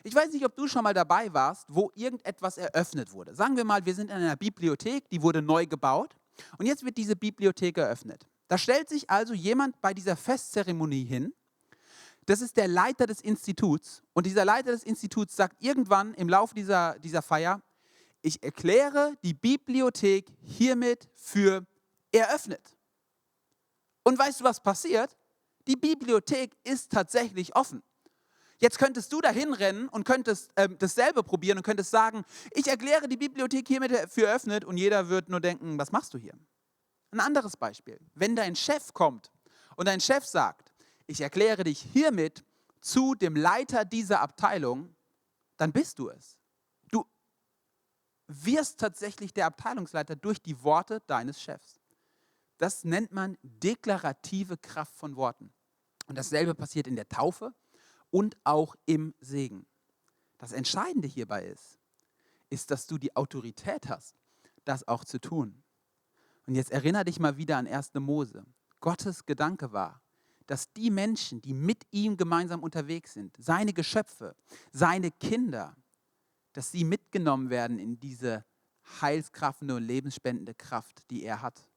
Ich 0.02 0.14
weiß 0.14 0.32
nicht, 0.32 0.44
ob 0.44 0.56
du 0.56 0.66
schon 0.66 0.82
mal 0.82 0.94
dabei 0.94 1.32
warst, 1.32 1.66
wo 1.68 1.90
irgendetwas 1.94 2.56
eröffnet 2.56 3.12
wurde. 3.12 3.34
Sagen 3.34 3.56
wir 3.56 3.64
mal, 3.64 3.84
wir 3.84 3.94
sind 3.94 4.10
in 4.10 4.16
einer 4.16 4.36
Bibliothek, 4.36 5.08
die 5.10 5.20
wurde 5.20 5.42
neu 5.42 5.66
gebaut 5.66 6.16
und 6.58 6.66
jetzt 6.66 6.84
wird 6.84 6.96
diese 6.96 7.16
Bibliothek 7.16 7.76
eröffnet. 7.76 8.26
Da 8.48 8.56
stellt 8.56 8.88
sich 8.88 9.10
also 9.10 9.34
jemand 9.34 9.80
bei 9.80 9.92
dieser 9.92 10.16
Festzeremonie 10.16 11.04
hin. 11.04 11.34
Das 12.26 12.40
ist 12.40 12.56
der 12.56 12.68
Leiter 12.68 13.06
des 13.06 13.20
Instituts 13.20 14.02
und 14.14 14.24
dieser 14.24 14.44
Leiter 14.44 14.72
des 14.72 14.84
Instituts 14.84 15.36
sagt 15.36 15.56
irgendwann 15.62 16.14
im 16.14 16.28
Laufe 16.28 16.54
dieser, 16.54 16.98
dieser 16.98 17.22
Feier, 17.22 17.60
ich 18.22 18.42
erkläre 18.42 19.14
die 19.22 19.34
Bibliothek 19.34 20.26
hiermit 20.42 21.08
für 21.14 21.66
eröffnet. 22.12 22.76
Und 24.02 24.18
weißt 24.18 24.40
du, 24.40 24.44
was 24.44 24.60
passiert? 24.60 25.16
Die 25.66 25.76
Bibliothek 25.76 26.56
ist 26.64 26.90
tatsächlich 26.92 27.54
offen. 27.56 27.82
Jetzt 28.58 28.78
könntest 28.78 29.10
du 29.12 29.22
dahin 29.22 29.54
rennen 29.54 29.88
und 29.88 30.04
könntest 30.04 30.50
äh, 30.54 30.68
dasselbe 30.68 31.22
probieren 31.22 31.56
und 31.56 31.64
könntest 31.64 31.90
sagen, 31.90 32.24
ich 32.52 32.68
erkläre 32.68 33.08
die 33.08 33.16
Bibliothek 33.16 33.66
hiermit 33.66 33.92
für 34.10 34.26
eröffnet 34.26 34.66
und 34.66 34.76
jeder 34.76 35.08
wird 35.08 35.30
nur 35.30 35.40
denken, 35.40 35.78
was 35.78 35.92
machst 35.92 36.12
du 36.12 36.18
hier? 36.18 36.34
Ein 37.10 37.20
anderes 37.20 37.56
Beispiel. 37.56 37.98
Wenn 38.14 38.36
dein 38.36 38.54
Chef 38.54 38.92
kommt 38.92 39.32
und 39.76 39.88
dein 39.88 40.00
Chef 40.00 40.26
sagt, 40.26 40.72
ich 41.06 41.22
erkläre 41.22 41.64
dich 41.64 41.80
hiermit 41.80 42.44
zu 42.82 43.14
dem 43.14 43.34
Leiter 43.34 43.86
dieser 43.86 44.20
Abteilung, 44.20 44.94
dann 45.56 45.72
bist 45.72 45.98
du 45.98 46.10
es. 46.10 46.38
Du 46.90 47.06
wirst 48.26 48.78
tatsächlich 48.78 49.32
der 49.32 49.46
Abteilungsleiter 49.46 50.16
durch 50.16 50.40
die 50.40 50.62
Worte 50.62 51.00
deines 51.06 51.40
Chefs. 51.40 51.79
Das 52.60 52.84
nennt 52.84 53.10
man 53.10 53.38
deklarative 53.42 54.58
Kraft 54.58 54.94
von 54.94 55.16
Worten. 55.16 55.50
Und 56.08 56.18
dasselbe 56.18 56.54
passiert 56.54 56.86
in 56.86 56.94
der 56.94 57.08
Taufe 57.08 57.54
und 58.10 58.36
auch 58.44 58.76
im 58.84 59.14
Segen. 59.18 59.64
Das 60.36 60.52
Entscheidende 60.52 61.08
hierbei 61.08 61.46
ist, 61.46 61.78
ist, 62.50 62.70
dass 62.70 62.86
du 62.86 62.98
die 62.98 63.16
Autorität 63.16 63.88
hast, 63.88 64.14
das 64.66 64.86
auch 64.86 65.06
zu 65.06 65.18
tun. 65.18 65.62
Und 66.46 66.54
jetzt 66.54 66.70
erinnere 66.70 67.06
dich 67.06 67.18
mal 67.18 67.38
wieder 67.38 67.56
an 67.56 67.66
1. 67.66 67.94
Mose. 67.94 68.44
Gottes 68.80 69.24
Gedanke 69.24 69.72
war, 69.72 70.02
dass 70.46 70.70
die 70.74 70.90
Menschen, 70.90 71.40
die 71.40 71.54
mit 71.54 71.86
ihm 71.90 72.18
gemeinsam 72.18 72.62
unterwegs 72.62 73.14
sind, 73.14 73.34
seine 73.38 73.72
Geschöpfe, 73.72 74.36
seine 74.70 75.12
Kinder, 75.12 75.74
dass 76.52 76.72
sie 76.72 76.84
mitgenommen 76.84 77.48
werden 77.48 77.78
in 77.78 77.98
diese 77.98 78.44
heilskraftende 79.00 79.76
und 79.76 79.84
lebensspendende 79.84 80.52
Kraft, 80.52 81.10
die 81.10 81.22
er 81.22 81.40
hat. 81.40 81.69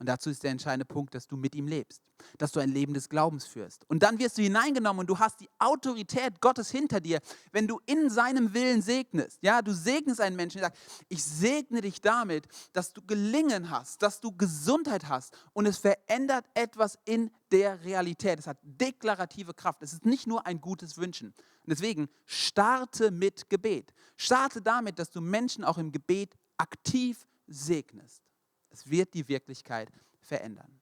Und 0.00 0.06
dazu 0.06 0.30
ist 0.30 0.42
der 0.42 0.50
entscheidende 0.50 0.86
Punkt, 0.86 1.14
dass 1.14 1.28
du 1.28 1.36
mit 1.36 1.54
ihm 1.54 1.68
lebst, 1.68 2.02
dass 2.38 2.52
du 2.52 2.60
ein 2.60 2.70
Leben 2.70 2.94
des 2.94 3.10
Glaubens 3.10 3.44
führst. 3.44 3.84
Und 3.86 4.02
dann 4.02 4.18
wirst 4.18 4.38
du 4.38 4.42
hineingenommen 4.42 5.00
und 5.00 5.06
du 5.08 5.18
hast 5.18 5.40
die 5.40 5.50
Autorität 5.58 6.40
Gottes 6.40 6.70
hinter 6.70 7.00
dir, 7.00 7.20
wenn 7.52 7.68
du 7.68 7.80
in 7.84 8.08
seinem 8.08 8.54
Willen 8.54 8.80
segnest. 8.80 9.38
Ja, 9.42 9.60
du 9.60 9.74
segnest 9.74 10.22
einen 10.22 10.36
Menschen, 10.36 10.60
der 10.60 10.70
sagt, 10.70 10.78
ich 11.10 11.22
segne 11.22 11.82
dich 11.82 12.00
damit, 12.00 12.48
dass 12.72 12.94
du 12.94 13.02
Gelingen 13.02 13.68
hast, 13.68 14.00
dass 14.00 14.22
du 14.22 14.32
Gesundheit 14.32 15.06
hast 15.10 15.36
und 15.52 15.66
es 15.66 15.76
verändert 15.76 16.46
etwas 16.54 16.98
in 17.04 17.30
der 17.52 17.84
Realität. 17.84 18.38
Es 18.38 18.46
hat 18.46 18.56
deklarative 18.62 19.52
Kraft. 19.52 19.82
Es 19.82 19.92
ist 19.92 20.06
nicht 20.06 20.26
nur 20.26 20.46
ein 20.46 20.62
gutes 20.62 20.96
Wünschen. 20.96 21.28
Und 21.28 21.66
deswegen 21.66 22.08
starte 22.24 23.10
mit 23.10 23.50
Gebet. 23.50 23.92
Starte 24.16 24.62
damit, 24.62 24.98
dass 24.98 25.10
du 25.10 25.20
Menschen 25.20 25.62
auch 25.62 25.76
im 25.76 25.92
Gebet 25.92 26.38
aktiv 26.56 27.26
segnest. 27.46 28.29
Es 28.70 28.88
wird 28.88 29.14
die 29.14 29.28
Wirklichkeit 29.28 29.90
verändern. 30.20 30.80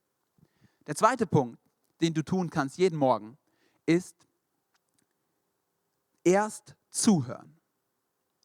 Der 0.86 0.94
zweite 0.94 1.26
Punkt, 1.26 1.58
den 2.00 2.14
du 2.14 2.22
tun 2.22 2.50
kannst 2.50 2.78
jeden 2.78 2.98
Morgen, 2.98 3.36
ist 3.86 4.14
erst 6.24 6.76
zuhören. 6.90 7.58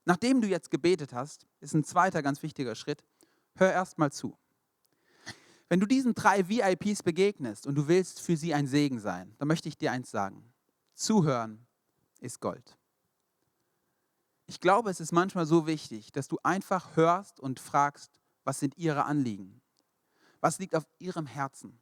Nachdem 0.06 0.42
du 0.42 0.48
jetzt 0.48 0.72
gebetet 0.72 1.14
hast, 1.14 1.48
ist 1.60 1.74
ein 1.74 1.84
zweiter 1.84 2.22
ganz 2.22 2.44
wichtiger 2.44 2.76
Schritt, 2.76 3.04
hör 3.56 3.72
erst 3.72 3.98
mal 3.98 4.12
zu. 4.12 4.38
Wenn 5.70 5.80
du 5.80 5.86
diesen 5.86 6.14
drei 6.14 6.48
VIPs 6.48 7.04
begegnest 7.04 7.66
und 7.66 7.76
du 7.76 7.88
willst 7.88 8.22
für 8.22 8.38
sie 8.38 8.54
ein 8.54 8.68
Segen 8.68 9.00
sein, 9.00 9.34
dann 9.38 9.48
möchte 9.48 9.70
ich 9.70 9.78
dir 9.78 9.92
eins 9.92 10.12
sagen. 10.12 10.54
Zuhören 10.94 11.66
ist 12.20 12.40
Gold. 12.42 12.78
Ich 14.46 14.60
glaube, 14.60 14.90
es 14.90 15.00
ist 15.00 15.12
manchmal 15.14 15.46
so 15.46 15.66
wichtig, 15.66 16.12
dass 16.12 16.28
du 16.28 16.38
einfach 16.44 16.96
hörst 16.96 17.40
und 17.40 17.60
fragst, 17.60 18.20
was 18.44 18.60
sind 18.60 18.78
ihre 18.78 19.06
Anliegen? 19.06 19.62
Was 20.42 20.60
liegt 20.60 20.76
auf 20.76 20.86
ihrem 21.00 21.26
Herzen? 21.26 21.80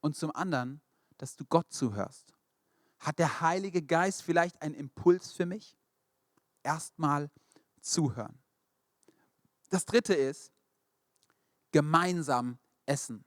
Und 0.00 0.16
zum 0.16 0.34
anderen, 0.34 0.80
dass 1.18 1.36
du 1.36 1.44
Gott 1.44 1.72
zuhörst. 1.72 2.34
Hat 2.98 3.18
der 3.18 3.40
Heilige 3.40 3.82
Geist 3.82 4.22
vielleicht 4.22 4.60
einen 4.62 4.74
Impuls 4.74 5.32
für 5.32 5.46
mich? 5.46 5.76
Erstmal 6.62 7.30
zuhören. 7.80 8.38
Das 9.70 9.84
dritte 9.84 10.14
ist, 10.14 10.52
gemeinsam 11.72 12.58
essen. 12.86 13.24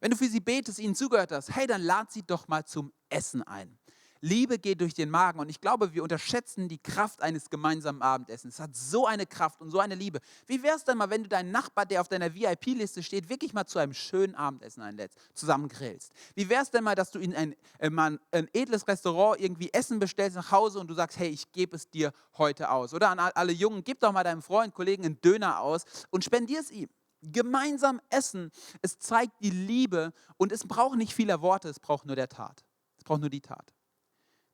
Wenn 0.00 0.10
du 0.10 0.16
für 0.16 0.28
sie 0.28 0.40
betest, 0.40 0.78
ihnen 0.78 0.94
zugehört 0.94 1.32
hast, 1.32 1.54
hey, 1.54 1.66
dann 1.66 1.82
lad 1.82 2.10
sie 2.12 2.22
doch 2.22 2.48
mal 2.48 2.64
zum 2.64 2.92
Essen 3.08 3.42
ein. 3.42 3.77
Liebe 4.20 4.58
geht 4.58 4.80
durch 4.80 4.94
den 4.94 5.10
Magen 5.10 5.38
und 5.38 5.48
ich 5.48 5.60
glaube, 5.60 5.94
wir 5.94 6.02
unterschätzen 6.02 6.68
die 6.68 6.78
Kraft 6.78 7.22
eines 7.22 7.50
gemeinsamen 7.50 8.02
Abendessens. 8.02 8.54
Es 8.54 8.60
hat 8.60 8.74
so 8.74 9.06
eine 9.06 9.26
Kraft 9.26 9.60
und 9.60 9.70
so 9.70 9.78
eine 9.78 9.94
Liebe. 9.94 10.20
Wie 10.46 10.62
wäre 10.62 10.76
es 10.76 10.84
denn 10.84 10.98
mal, 10.98 11.10
wenn 11.10 11.22
du 11.22 11.28
deinen 11.28 11.52
Nachbar, 11.52 11.86
der 11.86 12.00
auf 12.00 12.08
deiner 12.08 12.34
VIP-Liste 12.34 13.02
steht, 13.02 13.28
wirklich 13.28 13.52
mal 13.52 13.66
zu 13.66 13.78
einem 13.78 13.94
schönen 13.94 14.34
Abendessen 14.34 14.82
einlädst, 14.82 15.16
zusammen 15.34 15.68
grillst? 15.68 16.12
Wie 16.34 16.48
wäre 16.48 16.62
es 16.62 16.70
denn 16.70 16.84
mal, 16.84 16.94
dass 16.94 17.10
du 17.10 17.18
in 17.18 17.34
ein, 17.34 17.54
äh, 17.78 17.90
ein 17.90 18.48
edles 18.52 18.88
Restaurant 18.88 19.40
irgendwie 19.40 19.72
Essen 19.72 19.98
bestellst 19.98 20.36
nach 20.36 20.50
Hause 20.50 20.80
und 20.80 20.88
du 20.88 20.94
sagst, 20.94 21.18
hey, 21.18 21.28
ich 21.28 21.52
gebe 21.52 21.76
es 21.76 21.88
dir 21.88 22.12
heute 22.36 22.70
aus? 22.70 22.94
Oder 22.94 23.10
an 23.10 23.18
alle 23.18 23.52
Jungen, 23.52 23.84
gib 23.84 24.00
doch 24.00 24.12
mal 24.12 24.24
deinem 24.24 24.42
Freund, 24.42 24.74
Kollegen 24.74 25.04
einen 25.04 25.20
Döner 25.20 25.60
aus 25.60 25.84
und 26.10 26.24
spendier 26.24 26.60
es 26.60 26.70
ihm. 26.70 26.88
Gemeinsam 27.20 28.00
essen, 28.10 28.52
es 28.80 28.98
zeigt 28.98 29.40
die 29.40 29.50
Liebe 29.50 30.12
und 30.36 30.52
es 30.52 30.66
braucht 30.66 30.96
nicht 30.96 31.14
viele 31.14 31.40
Worte, 31.42 31.68
es 31.68 31.80
braucht 31.80 32.06
nur 32.06 32.14
der 32.14 32.28
Tat. 32.28 32.64
Es 32.96 33.04
braucht 33.04 33.20
nur 33.20 33.30
die 33.30 33.40
Tat. 33.40 33.74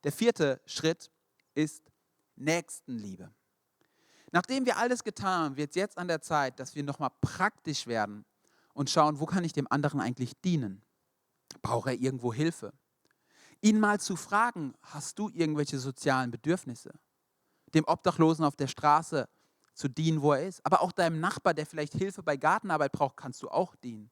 Der 0.05 0.11
vierte 0.11 0.61
Schritt 0.67 1.09
ist 1.55 1.91
Nächstenliebe. 2.35 3.33
Nachdem 4.31 4.67
wir 4.67 4.77
alles 4.77 5.03
getan 5.03 5.45
haben, 5.45 5.57
wird 5.57 5.71
es 5.71 5.75
jetzt 5.75 5.97
an 5.97 6.07
der 6.07 6.21
Zeit, 6.21 6.59
dass 6.59 6.75
wir 6.75 6.83
nochmal 6.83 7.09
praktisch 7.21 7.87
werden 7.87 8.23
und 8.75 8.91
schauen, 8.91 9.19
wo 9.19 9.25
kann 9.25 9.43
ich 9.43 9.53
dem 9.53 9.65
anderen 9.71 9.99
eigentlich 9.99 10.39
dienen? 10.41 10.83
Braucht 11.63 11.87
er 11.87 11.99
irgendwo 11.99 12.31
Hilfe? 12.31 12.71
Ihn 13.61 13.79
mal 13.79 13.99
zu 13.99 14.15
fragen, 14.15 14.75
hast 14.83 15.17
du 15.17 15.29
irgendwelche 15.29 15.79
sozialen 15.79 16.29
Bedürfnisse? 16.29 16.93
Dem 17.73 17.85
Obdachlosen 17.85 18.45
auf 18.45 18.55
der 18.55 18.67
Straße 18.67 19.27
zu 19.73 19.87
dienen, 19.87 20.21
wo 20.21 20.33
er 20.33 20.47
ist. 20.47 20.63
Aber 20.63 20.81
auch 20.81 20.91
deinem 20.91 21.19
Nachbar, 21.19 21.55
der 21.55 21.65
vielleicht 21.65 21.93
Hilfe 21.93 22.21
bei 22.21 22.37
Gartenarbeit 22.37 22.91
braucht, 22.91 23.17
kannst 23.17 23.41
du 23.41 23.49
auch 23.49 23.75
dienen. 23.77 24.11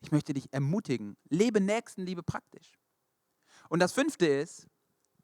Ich 0.00 0.10
möchte 0.10 0.34
dich 0.34 0.52
ermutigen, 0.52 1.16
lebe 1.28 1.60
Nächstenliebe 1.60 2.24
praktisch. 2.24 2.79
Und 3.70 3.78
das 3.78 3.92
fünfte 3.92 4.26
ist, 4.26 4.66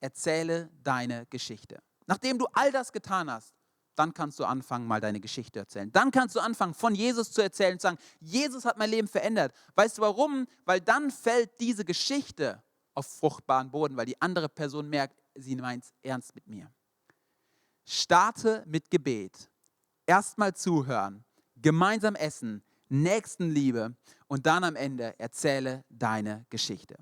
erzähle 0.00 0.70
deine 0.84 1.26
Geschichte. 1.26 1.82
Nachdem 2.06 2.38
du 2.38 2.46
all 2.52 2.70
das 2.70 2.92
getan 2.92 3.28
hast, 3.30 3.56
dann 3.96 4.14
kannst 4.14 4.38
du 4.38 4.44
anfangen, 4.44 4.86
mal 4.86 5.00
deine 5.00 5.18
Geschichte 5.18 5.58
erzählen. 5.58 5.90
Dann 5.90 6.12
kannst 6.12 6.36
du 6.36 6.40
anfangen, 6.40 6.72
von 6.72 6.94
Jesus 6.94 7.32
zu 7.32 7.42
erzählen 7.42 7.72
und 7.72 7.80
sagen, 7.80 7.98
Jesus 8.20 8.64
hat 8.64 8.78
mein 8.78 8.90
Leben 8.90 9.08
verändert. 9.08 9.52
Weißt 9.74 9.98
du 9.98 10.02
warum? 10.02 10.46
Weil 10.64 10.80
dann 10.80 11.10
fällt 11.10 11.58
diese 11.58 11.84
Geschichte 11.84 12.62
auf 12.94 13.06
fruchtbaren 13.06 13.70
Boden, 13.70 13.96
weil 13.96 14.06
die 14.06 14.20
andere 14.22 14.48
Person 14.48 14.88
merkt, 14.88 15.20
sie 15.34 15.56
meint 15.56 15.84
es 15.84 15.94
ernst 16.02 16.34
mit 16.34 16.46
mir. 16.46 16.70
Starte 17.84 18.62
mit 18.66 18.90
Gebet. 18.90 19.50
Erstmal 20.06 20.54
zuhören, 20.54 21.24
gemeinsam 21.56 22.14
essen, 22.14 22.62
Nächstenliebe 22.88 23.96
und 24.28 24.46
dann 24.46 24.62
am 24.62 24.76
Ende 24.76 25.18
erzähle 25.18 25.84
deine 25.88 26.46
Geschichte. 26.48 26.96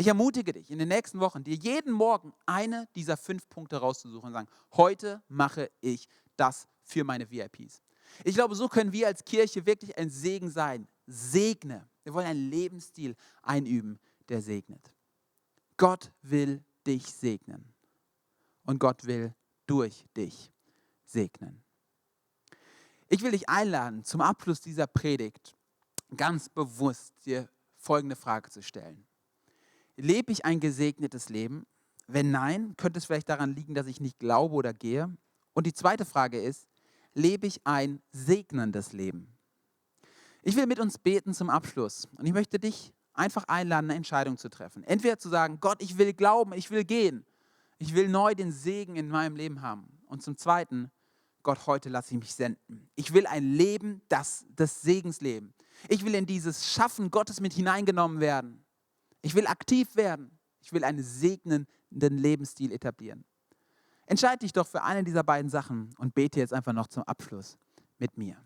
Ich 0.00 0.06
ermutige 0.06 0.54
dich, 0.54 0.70
in 0.70 0.78
den 0.78 0.88
nächsten 0.88 1.20
Wochen 1.20 1.44
dir 1.44 1.56
jeden 1.56 1.92
Morgen 1.92 2.32
eine 2.46 2.88
dieser 2.94 3.18
fünf 3.18 3.46
Punkte 3.50 3.76
rauszusuchen 3.76 4.28
und 4.28 4.32
sagen, 4.32 4.48
heute 4.72 5.22
mache 5.28 5.70
ich 5.82 6.08
das 6.36 6.66
für 6.82 7.04
meine 7.04 7.30
VIPs. 7.30 7.82
Ich 8.24 8.34
glaube, 8.34 8.54
so 8.54 8.66
können 8.66 8.94
wir 8.94 9.08
als 9.08 9.22
Kirche 9.26 9.66
wirklich 9.66 9.98
ein 9.98 10.08
Segen 10.08 10.48
sein. 10.48 10.88
Segne. 11.06 11.86
Wir 12.02 12.14
wollen 12.14 12.28
einen 12.28 12.48
Lebensstil 12.48 13.14
einüben, 13.42 14.00
der 14.30 14.40
segnet. 14.40 14.90
Gott 15.76 16.10
will 16.22 16.64
dich 16.86 17.04
segnen. 17.04 17.70
Und 18.64 18.78
Gott 18.78 19.04
will 19.04 19.34
durch 19.66 20.06
dich 20.16 20.50
segnen. 21.04 21.62
Ich 23.10 23.20
will 23.20 23.32
dich 23.32 23.50
einladen, 23.50 24.02
zum 24.06 24.22
Abschluss 24.22 24.62
dieser 24.62 24.86
Predigt 24.86 25.54
ganz 26.16 26.48
bewusst 26.48 27.12
dir 27.26 27.50
folgende 27.76 28.16
Frage 28.16 28.48
zu 28.48 28.62
stellen. 28.62 29.06
Lebe 30.00 30.32
ich 30.32 30.44
ein 30.44 30.60
gesegnetes 30.60 31.28
Leben? 31.28 31.66
Wenn 32.06 32.30
nein, 32.30 32.74
könnte 32.76 32.98
es 32.98 33.04
vielleicht 33.04 33.28
daran 33.28 33.54
liegen, 33.54 33.74
dass 33.74 33.86
ich 33.86 34.00
nicht 34.00 34.18
glaube 34.18 34.54
oder 34.54 34.72
gehe. 34.72 35.14
Und 35.52 35.66
die 35.66 35.74
zweite 35.74 36.04
Frage 36.04 36.40
ist, 36.40 36.66
lebe 37.14 37.46
ich 37.46 37.60
ein 37.64 38.00
segnendes 38.10 38.92
Leben? 38.92 39.36
Ich 40.42 40.56
will 40.56 40.66
mit 40.66 40.80
uns 40.80 40.98
beten 40.98 41.34
zum 41.34 41.50
Abschluss. 41.50 42.08
Und 42.16 42.24
ich 42.24 42.32
möchte 42.32 42.58
dich 42.58 42.94
einfach 43.12 43.44
einladen, 43.46 43.90
eine 43.90 43.96
Entscheidung 43.96 44.38
zu 44.38 44.48
treffen. 44.48 44.82
Entweder 44.84 45.18
zu 45.18 45.28
sagen, 45.28 45.58
Gott, 45.60 45.82
ich 45.82 45.98
will 45.98 46.14
glauben, 46.14 46.54
ich 46.54 46.70
will 46.70 46.84
gehen. 46.84 47.26
Ich 47.78 47.94
will 47.94 48.08
neu 48.08 48.34
den 48.34 48.52
Segen 48.52 48.96
in 48.96 49.08
meinem 49.08 49.36
Leben 49.36 49.60
haben. 49.60 50.00
Und 50.06 50.22
zum 50.22 50.36
Zweiten, 50.36 50.90
Gott, 51.42 51.66
heute 51.66 51.90
lasse 51.90 52.14
ich 52.14 52.20
mich 52.20 52.34
senden. 52.34 52.88
Ich 52.94 53.12
will 53.12 53.26
ein 53.26 53.52
Leben, 53.52 54.00
das 54.08 54.46
des 54.48 54.80
Segens 54.80 55.20
leben. 55.20 55.52
Ich 55.88 56.04
will 56.04 56.14
in 56.14 56.26
dieses 56.26 56.72
Schaffen 56.72 57.10
Gottes 57.10 57.40
mit 57.40 57.52
hineingenommen 57.52 58.20
werden. 58.20 58.64
Ich 59.22 59.34
will 59.34 59.46
aktiv 59.46 59.96
werden. 59.96 60.30
Ich 60.60 60.72
will 60.72 60.84
einen 60.84 61.02
segnenden 61.02 62.18
Lebensstil 62.18 62.72
etablieren. 62.72 63.24
Entscheide 64.06 64.38
dich 64.38 64.52
doch 64.52 64.66
für 64.66 64.82
eine 64.82 65.04
dieser 65.04 65.22
beiden 65.22 65.50
Sachen 65.50 65.94
und 65.98 66.14
bete 66.14 66.40
jetzt 66.40 66.52
einfach 66.52 66.72
noch 66.72 66.88
zum 66.88 67.04
Abschluss 67.04 67.56
mit 67.98 68.18
mir. 68.18 68.36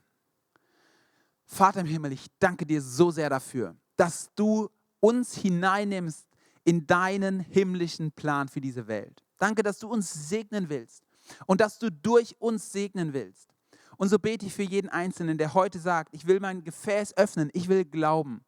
Vater 1.46 1.80
im 1.80 1.87
Himmel, 1.87 2.12
ich 2.12 2.26
danke 2.38 2.66
dir 2.66 2.80
so 2.80 3.10
sehr 3.10 3.30
dafür, 3.30 3.76
dass 3.96 4.30
du 4.34 4.68
uns 5.00 5.34
hineinnimmst 5.37 6.26
in 6.64 6.87
deinen 6.87 7.40
himmlischen 7.40 8.12
Plan 8.12 8.48
für 8.48 8.60
diese 8.60 8.87
Welt. 8.87 9.24
Danke, 9.38 9.62
dass 9.62 9.78
du 9.78 9.88
uns 9.88 10.28
segnen 10.28 10.68
willst 10.68 11.02
und 11.46 11.60
dass 11.60 11.78
du 11.78 11.90
durch 11.90 12.37
uns 12.40 12.72
segnen 12.72 13.12
willst. 13.12 13.50
Und 13.96 14.08
so 14.08 14.18
bete 14.18 14.46
ich 14.46 14.54
für 14.54 14.62
jeden 14.62 14.88
Einzelnen, 14.88 15.38
der 15.38 15.54
heute 15.54 15.78
sagt, 15.78 16.14
ich 16.14 16.26
will 16.26 16.40
mein 16.40 16.64
Gefäß 16.64 17.16
öffnen, 17.16 17.50
ich 17.52 17.68
will 17.68 17.84
glauben 17.84 18.44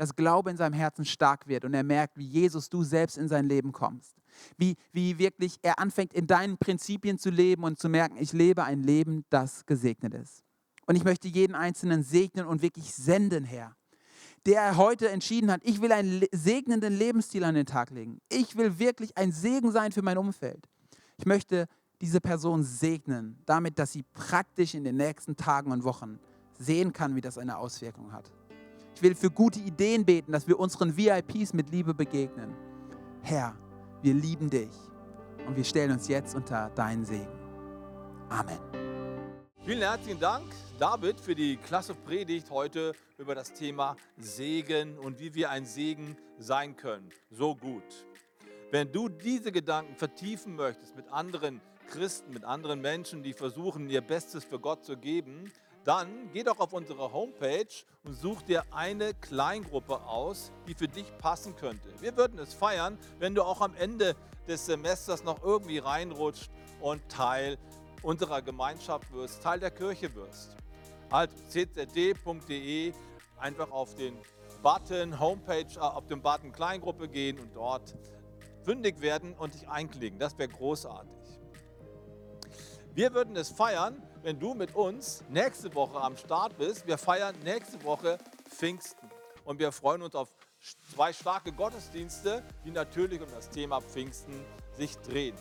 dass 0.00 0.16
Glaube 0.16 0.48
in 0.48 0.56
seinem 0.56 0.72
Herzen 0.72 1.04
stark 1.04 1.46
wird 1.46 1.66
und 1.66 1.74
er 1.74 1.82
merkt, 1.82 2.16
wie 2.16 2.24
Jesus 2.24 2.70
du 2.70 2.82
selbst 2.82 3.18
in 3.18 3.28
sein 3.28 3.46
Leben 3.46 3.70
kommst. 3.70 4.16
Wie, 4.56 4.76
wie 4.92 5.18
wirklich 5.18 5.58
er 5.60 5.78
anfängt, 5.78 6.14
in 6.14 6.26
deinen 6.26 6.56
Prinzipien 6.56 7.18
zu 7.18 7.28
leben 7.28 7.64
und 7.64 7.78
zu 7.78 7.90
merken, 7.90 8.16
ich 8.18 8.32
lebe 8.32 8.64
ein 8.64 8.82
Leben, 8.82 9.26
das 9.28 9.66
gesegnet 9.66 10.14
ist. 10.14 10.42
Und 10.86 10.96
ich 10.96 11.04
möchte 11.04 11.28
jeden 11.28 11.54
Einzelnen 11.54 12.02
segnen 12.02 12.46
und 12.46 12.62
wirklich 12.62 12.94
senden, 12.94 13.44
Herr 13.44 13.76
der 14.46 14.78
heute 14.78 15.10
entschieden 15.10 15.52
hat, 15.52 15.60
ich 15.64 15.82
will 15.82 15.92
einen 15.92 16.24
segnenden 16.32 16.96
Lebensstil 16.96 17.44
an 17.44 17.54
den 17.54 17.66
Tag 17.66 17.90
legen. 17.90 18.22
Ich 18.30 18.56
will 18.56 18.78
wirklich 18.78 19.14
ein 19.18 19.32
Segen 19.32 19.70
sein 19.70 19.92
für 19.92 20.00
mein 20.00 20.16
Umfeld. 20.16 20.66
Ich 21.18 21.26
möchte 21.26 21.66
diese 22.00 22.22
Person 22.22 22.62
segnen, 22.62 23.38
damit, 23.44 23.78
dass 23.78 23.92
sie 23.92 24.02
praktisch 24.02 24.74
in 24.74 24.82
den 24.82 24.96
nächsten 24.96 25.36
Tagen 25.36 25.72
und 25.72 25.84
Wochen 25.84 26.18
sehen 26.58 26.94
kann, 26.94 27.16
wie 27.16 27.20
das 27.20 27.36
eine 27.36 27.58
Auswirkung 27.58 28.12
hat. 28.14 28.32
Ich 29.00 29.04
will 29.04 29.14
für 29.14 29.30
gute 29.30 29.60
Ideen 29.60 30.04
beten, 30.04 30.30
dass 30.30 30.46
wir 30.46 30.60
unseren 30.60 30.94
VIPs 30.94 31.54
mit 31.54 31.70
Liebe 31.70 31.94
begegnen. 31.94 32.54
Herr, 33.22 33.56
wir 34.02 34.12
lieben 34.12 34.50
dich 34.50 34.68
und 35.46 35.56
wir 35.56 35.64
stellen 35.64 35.92
uns 35.92 36.06
jetzt 36.06 36.34
unter 36.34 36.68
deinen 36.74 37.06
Segen. 37.06 37.32
Amen. 38.28 38.58
Vielen 39.64 39.80
herzlichen 39.80 40.20
Dank, 40.20 40.44
David, 40.78 41.18
für 41.18 41.34
die 41.34 41.56
klasse 41.56 41.94
Predigt 41.94 42.50
heute 42.50 42.92
über 43.16 43.34
das 43.34 43.54
Thema 43.54 43.96
Segen 44.18 44.98
und 44.98 45.18
wie 45.18 45.34
wir 45.34 45.48
ein 45.48 45.64
Segen 45.64 46.14
sein 46.38 46.76
können. 46.76 47.08
So 47.30 47.54
gut. 47.54 48.04
Wenn 48.70 48.92
du 48.92 49.08
diese 49.08 49.50
Gedanken 49.50 49.96
vertiefen 49.96 50.56
möchtest 50.56 50.94
mit 50.94 51.08
anderen 51.08 51.62
Christen, 51.88 52.34
mit 52.34 52.44
anderen 52.44 52.82
Menschen, 52.82 53.22
die 53.22 53.32
versuchen, 53.32 53.88
ihr 53.88 54.02
Bestes 54.02 54.44
für 54.44 54.60
Gott 54.60 54.84
zu 54.84 54.98
geben, 54.98 55.50
dann 55.84 56.30
geh 56.32 56.42
doch 56.42 56.60
auf 56.60 56.72
unsere 56.72 57.12
Homepage 57.12 57.66
und 58.04 58.14
such 58.14 58.42
dir 58.42 58.64
eine 58.70 59.14
Kleingruppe 59.14 60.02
aus, 60.02 60.52
die 60.66 60.74
für 60.74 60.88
dich 60.88 61.16
passen 61.18 61.56
könnte. 61.56 61.88
Wir 62.00 62.16
würden 62.16 62.38
es 62.38 62.52
feiern, 62.52 62.98
wenn 63.18 63.34
du 63.34 63.42
auch 63.42 63.60
am 63.60 63.74
Ende 63.74 64.14
des 64.46 64.66
Semesters 64.66 65.24
noch 65.24 65.42
irgendwie 65.42 65.78
reinrutscht 65.78 66.50
und 66.80 67.08
Teil 67.08 67.58
unserer 68.02 68.42
Gemeinschaft 68.42 69.12
wirst, 69.12 69.42
Teil 69.42 69.60
der 69.60 69.70
Kirche 69.70 70.14
wirst. 70.14 70.56
Halt 71.10 71.30
czd.de 71.48 72.92
einfach 73.38 73.70
auf 73.70 73.94
den 73.94 74.16
Button 74.62 75.18
Homepage, 75.18 75.66
äh, 75.76 75.78
auf 75.78 76.06
den 76.06 76.20
Button 76.20 76.52
Kleingruppe 76.52 77.08
gehen 77.08 77.38
und 77.38 77.54
dort 77.54 77.96
fündig 78.64 79.00
werden 79.00 79.34
und 79.34 79.54
dich 79.54 79.68
einklicken. 79.68 80.18
Das 80.18 80.36
wäre 80.38 80.48
großartig. 80.48 81.10
Wir 82.94 83.14
würden 83.14 83.36
es 83.36 83.50
feiern, 83.50 84.02
wenn 84.22 84.38
du 84.38 84.54
mit 84.54 84.74
uns 84.74 85.24
nächste 85.28 85.74
Woche 85.74 86.00
am 86.00 86.16
Start 86.16 86.56
bist. 86.58 86.86
Wir 86.86 86.98
feiern 86.98 87.34
nächste 87.42 87.82
Woche 87.84 88.18
Pfingsten 88.48 89.08
und 89.44 89.58
wir 89.58 89.72
freuen 89.72 90.02
uns 90.02 90.14
auf 90.14 90.28
zwei 90.94 91.12
starke 91.12 91.52
Gottesdienste, 91.52 92.42
die 92.64 92.70
natürlich 92.70 93.20
um 93.20 93.28
das 93.34 93.48
Thema 93.48 93.80
Pfingsten 93.80 94.34
sich 94.76 94.96
drehen. 94.98 95.34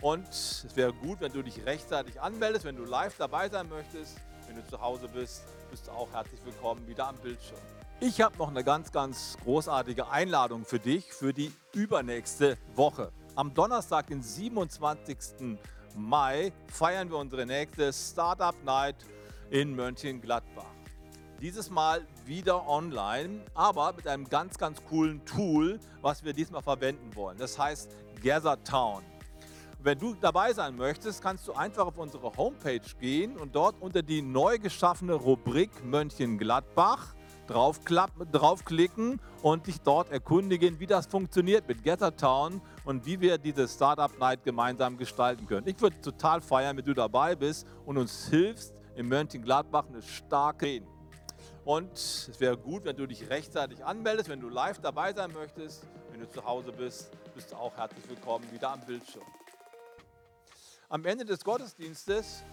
Und 0.00 0.28
es 0.28 0.66
wäre 0.74 0.92
gut, 0.92 1.20
wenn 1.20 1.32
du 1.32 1.42
dich 1.42 1.64
rechtzeitig 1.64 2.20
anmeldest, 2.20 2.64
wenn 2.64 2.76
du 2.76 2.84
live 2.84 3.16
dabei 3.16 3.48
sein 3.48 3.68
möchtest. 3.68 4.16
Wenn 4.46 4.56
du 4.56 4.66
zu 4.66 4.78
Hause 4.78 5.08
bist, 5.08 5.42
bist 5.70 5.86
du 5.86 5.92
auch 5.92 6.12
herzlich 6.12 6.40
willkommen 6.44 6.86
wieder 6.86 7.08
am 7.08 7.16
Bildschirm. 7.16 7.58
Ich 8.00 8.20
habe 8.20 8.36
noch 8.36 8.48
eine 8.48 8.62
ganz, 8.62 8.92
ganz 8.92 9.38
großartige 9.42 10.08
Einladung 10.10 10.66
für 10.66 10.78
dich 10.78 11.10
für 11.10 11.32
die 11.32 11.50
übernächste 11.72 12.58
Woche. 12.74 13.12
Am 13.34 13.54
Donnerstag, 13.54 14.08
den 14.08 14.22
27. 14.22 15.58
Mai, 15.96 16.52
feiern 16.66 17.08
wir 17.08 17.18
unsere 17.18 17.46
nächste 17.46 17.92
Startup 17.92 18.54
Night 18.64 18.96
in 19.50 19.76
Mönchengladbach. 19.76 20.64
Dieses 21.40 21.70
Mal 21.70 22.04
wieder 22.24 22.68
online, 22.68 23.42
aber 23.54 23.92
mit 23.92 24.08
einem 24.08 24.28
ganz, 24.28 24.58
ganz 24.58 24.82
coolen 24.84 25.24
Tool, 25.24 25.78
was 26.02 26.24
wir 26.24 26.32
diesmal 26.32 26.62
verwenden 26.62 27.14
wollen. 27.14 27.38
Das 27.38 27.56
heißt 27.58 27.94
Gather 28.20 28.62
Town. 28.64 29.04
Wenn 29.80 29.98
du 29.98 30.14
dabei 30.14 30.52
sein 30.52 30.74
möchtest, 30.76 31.22
kannst 31.22 31.46
du 31.46 31.52
einfach 31.52 31.86
auf 31.86 31.98
unsere 31.98 32.36
Homepage 32.36 32.80
gehen 32.98 33.36
und 33.36 33.54
dort 33.54 33.80
unter 33.80 34.02
die 34.02 34.20
neu 34.20 34.58
geschaffene 34.58 35.14
Rubrik 35.14 35.84
Mönchengladbach 35.84 37.14
draufklicken 37.46 39.20
und 39.42 39.66
dich 39.66 39.80
dort 39.82 40.10
erkundigen, 40.10 40.80
wie 40.80 40.86
das 40.86 41.06
funktioniert 41.06 41.68
mit 41.68 41.84
Gettertown 41.84 42.62
und 42.84 43.06
wie 43.06 43.20
wir 43.20 43.38
diese 43.38 43.66
Startup 43.66 44.16
Night 44.18 44.44
gemeinsam 44.44 44.96
gestalten 44.96 45.46
können. 45.46 45.66
Ich 45.66 45.80
würde 45.80 46.00
total 46.00 46.40
feiern, 46.40 46.76
wenn 46.76 46.84
du 46.84 46.94
dabei 46.94 47.34
bist 47.34 47.66
und 47.86 47.98
uns 47.98 48.28
hilfst, 48.28 48.74
in 48.94 49.08
Mönchengladbach 49.08 49.86
eine 49.88 50.02
starke 50.02 50.66
Reden. 50.66 50.88
Und 51.64 51.94
es 51.94 52.38
wäre 52.40 52.58
gut, 52.58 52.84
wenn 52.84 52.96
du 52.96 53.06
dich 53.06 53.28
rechtzeitig 53.30 53.84
anmeldest, 53.84 54.28
wenn 54.28 54.40
du 54.40 54.48
live 54.48 54.78
dabei 54.80 55.12
sein 55.12 55.32
möchtest. 55.32 55.86
Wenn 56.10 56.20
du 56.20 56.28
zu 56.28 56.44
Hause 56.44 56.72
bist, 56.72 57.10
bist 57.34 57.52
du 57.52 57.56
auch 57.56 57.74
herzlich 57.76 58.08
willkommen 58.08 58.44
wieder 58.52 58.70
am 58.70 58.80
Bildschirm. 58.82 59.24
Am 60.90 61.04
Ende 61.06 61.24
des 61.24 61.42
Gottesdienstes 61.42 62.44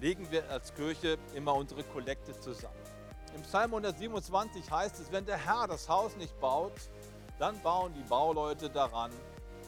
legen 0.00 0.26
wir 0.30 0.48
als 0.50 0.74
Kirche 0.74 1.16
immer 1.34 1.54
unsere 1.54 1.84
Kollekte 1.84 2.38
zusammen. 2.38 2.74
Im 3.34 3.42
Psalm 3.42 3.70
127 3.70 4.68
heißt 4.68 4.98
es, 4.98 5.12
wenn 5.12 5.24
der 5.24 5.38
Herr 5.38 5.68
das 5.68 5.88
Haus 5.88 6.16
nicht 6.16 6.38
baut, 6.40 6.72
dann 7.38 7.58
bauen 7.62 7.94
die 7.94 8.02
Bauleute 8.08 8.68
daran 8.68 9.12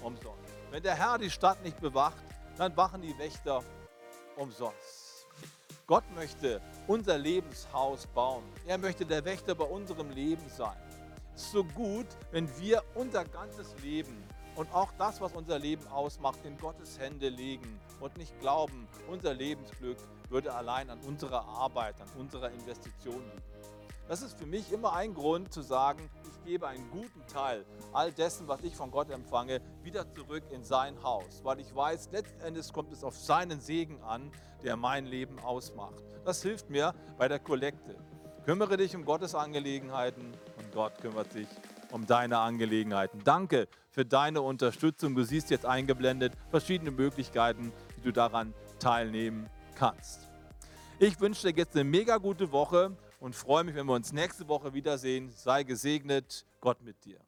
umsonst. 0.03 0.55
Wenn 0.71 0.83
der 0.83 0.95
Herr 0.95 1.19
die 1.19 1.31
Stadt 1.31 1.63
nicht 1.63 1.81
bewacht, 1.81 2.25
dann 2.57 2.77
wachen 2.77 3.03
die 3.03 3.17
Wächter 3.19 3.63
umsonst. 4.37 5.27
Gott 5.87 6.05
möchte 6.15 6.61
unser 6.87 7.19
Lebenshaus 7.19 8.07
bauen. 8.07 8.45
Er 8.67 8.79
möchte 8.79 9.05
der 9.05 9.25
Wächter 9.25 9.55
bei 9.55 9.65
unserem 9.65 10.11
Leben 10.11 10.49
sein. 10.49 10.77
Es 11.35 11.43
ist 11.43 11.53
so 11.53 11.65
gut, 11.65 12.07
wenn 12.31 12.49
wir 12.59 12.83
unser 12.95 13.25
ganzes 13.25 13.75
Leben 13.83 14.23
und 14.55 14.73
auch 14.73 14.93
das, 14.99 15.21
was 15.21 15.33
unser 15.33 15.59
Leben 15.59 15.87
ausmacht, 15.89 16.39
in 16.45 16.59
Gottes 16.59 16.99
Hände 16.99 17.29
legen 17.29 17.81
und 18.01 18.17
nicht 18.17 18.39
glauben, 18.41 18.87
unser 19.09 19.33
Lebensglück 19.33 19.97
würde 20.29 20.55
allein 20.55 20.91
an 20.91 20.99
unserer 21.01 21.45
Arbeit, 21.45 22.01
an 22.01 22.09
unserer 22.19 22.51
Investition 22.51 23.23
liegen. 23.23 23.82
Das 24.13 24.21
ist 24.21 24.39
für 24.39 24.45
mich 24.45 24.71
immer 24.71 24.93
ein 24.93 25.15
Grund 25.15 25.55
zu 25.55 25.63
sagen, 25.63 26.11
ich 26.25 26.45
gebe 26.45 26.69
einen 26.69 26.91
guten 26.91 27.27
Teil 27.33 27.65
all 27.95 28.13
dessen, 28.13 28.47
was 28.47 28.63
ich 28.63 28.77
von 28.77 28.91
Gott 28.91 29.11
empfange, 29.11 29.63
wieder 29.83 30.05
zurück 30.13 30.43
in 30.51 30.63
sein 30.65 31.03
Haus, 31.03 31.41
weil 31.45 31.61
ich 31.61 31.75
weiß, 31.75 32.11
letzten 32.13 32.39
Endes 32.43 32.75
kommt 32.75 32.93
es 32.93 33.05
auf 33.05 33.17
seinen 33.17 33.63
Segen 33.63 34.03
an, 34.03 34.31
der 34.63 34.77
mein 34.77 35.07
Leben 35.07 35.39
ausmacht. 35.39 35.95
Das 36.27 36.43
hilft 36.43 36.69
mir 36.69 36.95
bei 37.17 37.27
der 37.27 37.39
Kollekte. 37.39 37.97
Kümmere 38.45 38.77
dich 38.77 38.95
um 38.95 39.07
Gottes 39.07 39.35
Angelegenheiten 39.35 40.35
und 40.59 40.73
Gott 40.75 41.01
kümmert 41.01 41.33
sich 41.33 41.49
um 41.91 42.07
deine 42.07 42.37
Angelegenheiten. 42.37 43.23
Danke 43.25 43.67
für 43.89 44.05
deine 44.05 44.43
Unterstützung. 44.43 45.15
Du 45.15 45.25
siehst 45.25 45.49
jetzt 45.49 45.65
eingeblendet 45.65 46.35
verschiedene 46.51 46.91
Möglichkeiten, 46.91 47.73
wie 47.97 48.03
du 48.03 48.13
daran 48.13 48.53
teilnehmen 48.79 49.49
kannst. 49.75 50.29
Ich 50.99 51.19
wünsche 51.19 51.51
dir 51.51 51.57
jetzt 51.57 51.75
eine 51.75 51.85
mega 51.85 52.19
gute 52.19 52.53
Woche 52.53 52.95
und 53.23 53.37
freue 53.37 53.63
mich, 53.63 53.77
wenn 53.77 53.87
wir 53.87 53.95
uns 53.95 54.13
nächste 54.13 54.49
Woche 54.49 54.75
wiedersehen. 54.75 55.31
Sei 55.31 55.63
gesegnet, 55.63 56.45
Gott 56.61 56.83
mit 56.83 57.05
dir. 57.05 57.21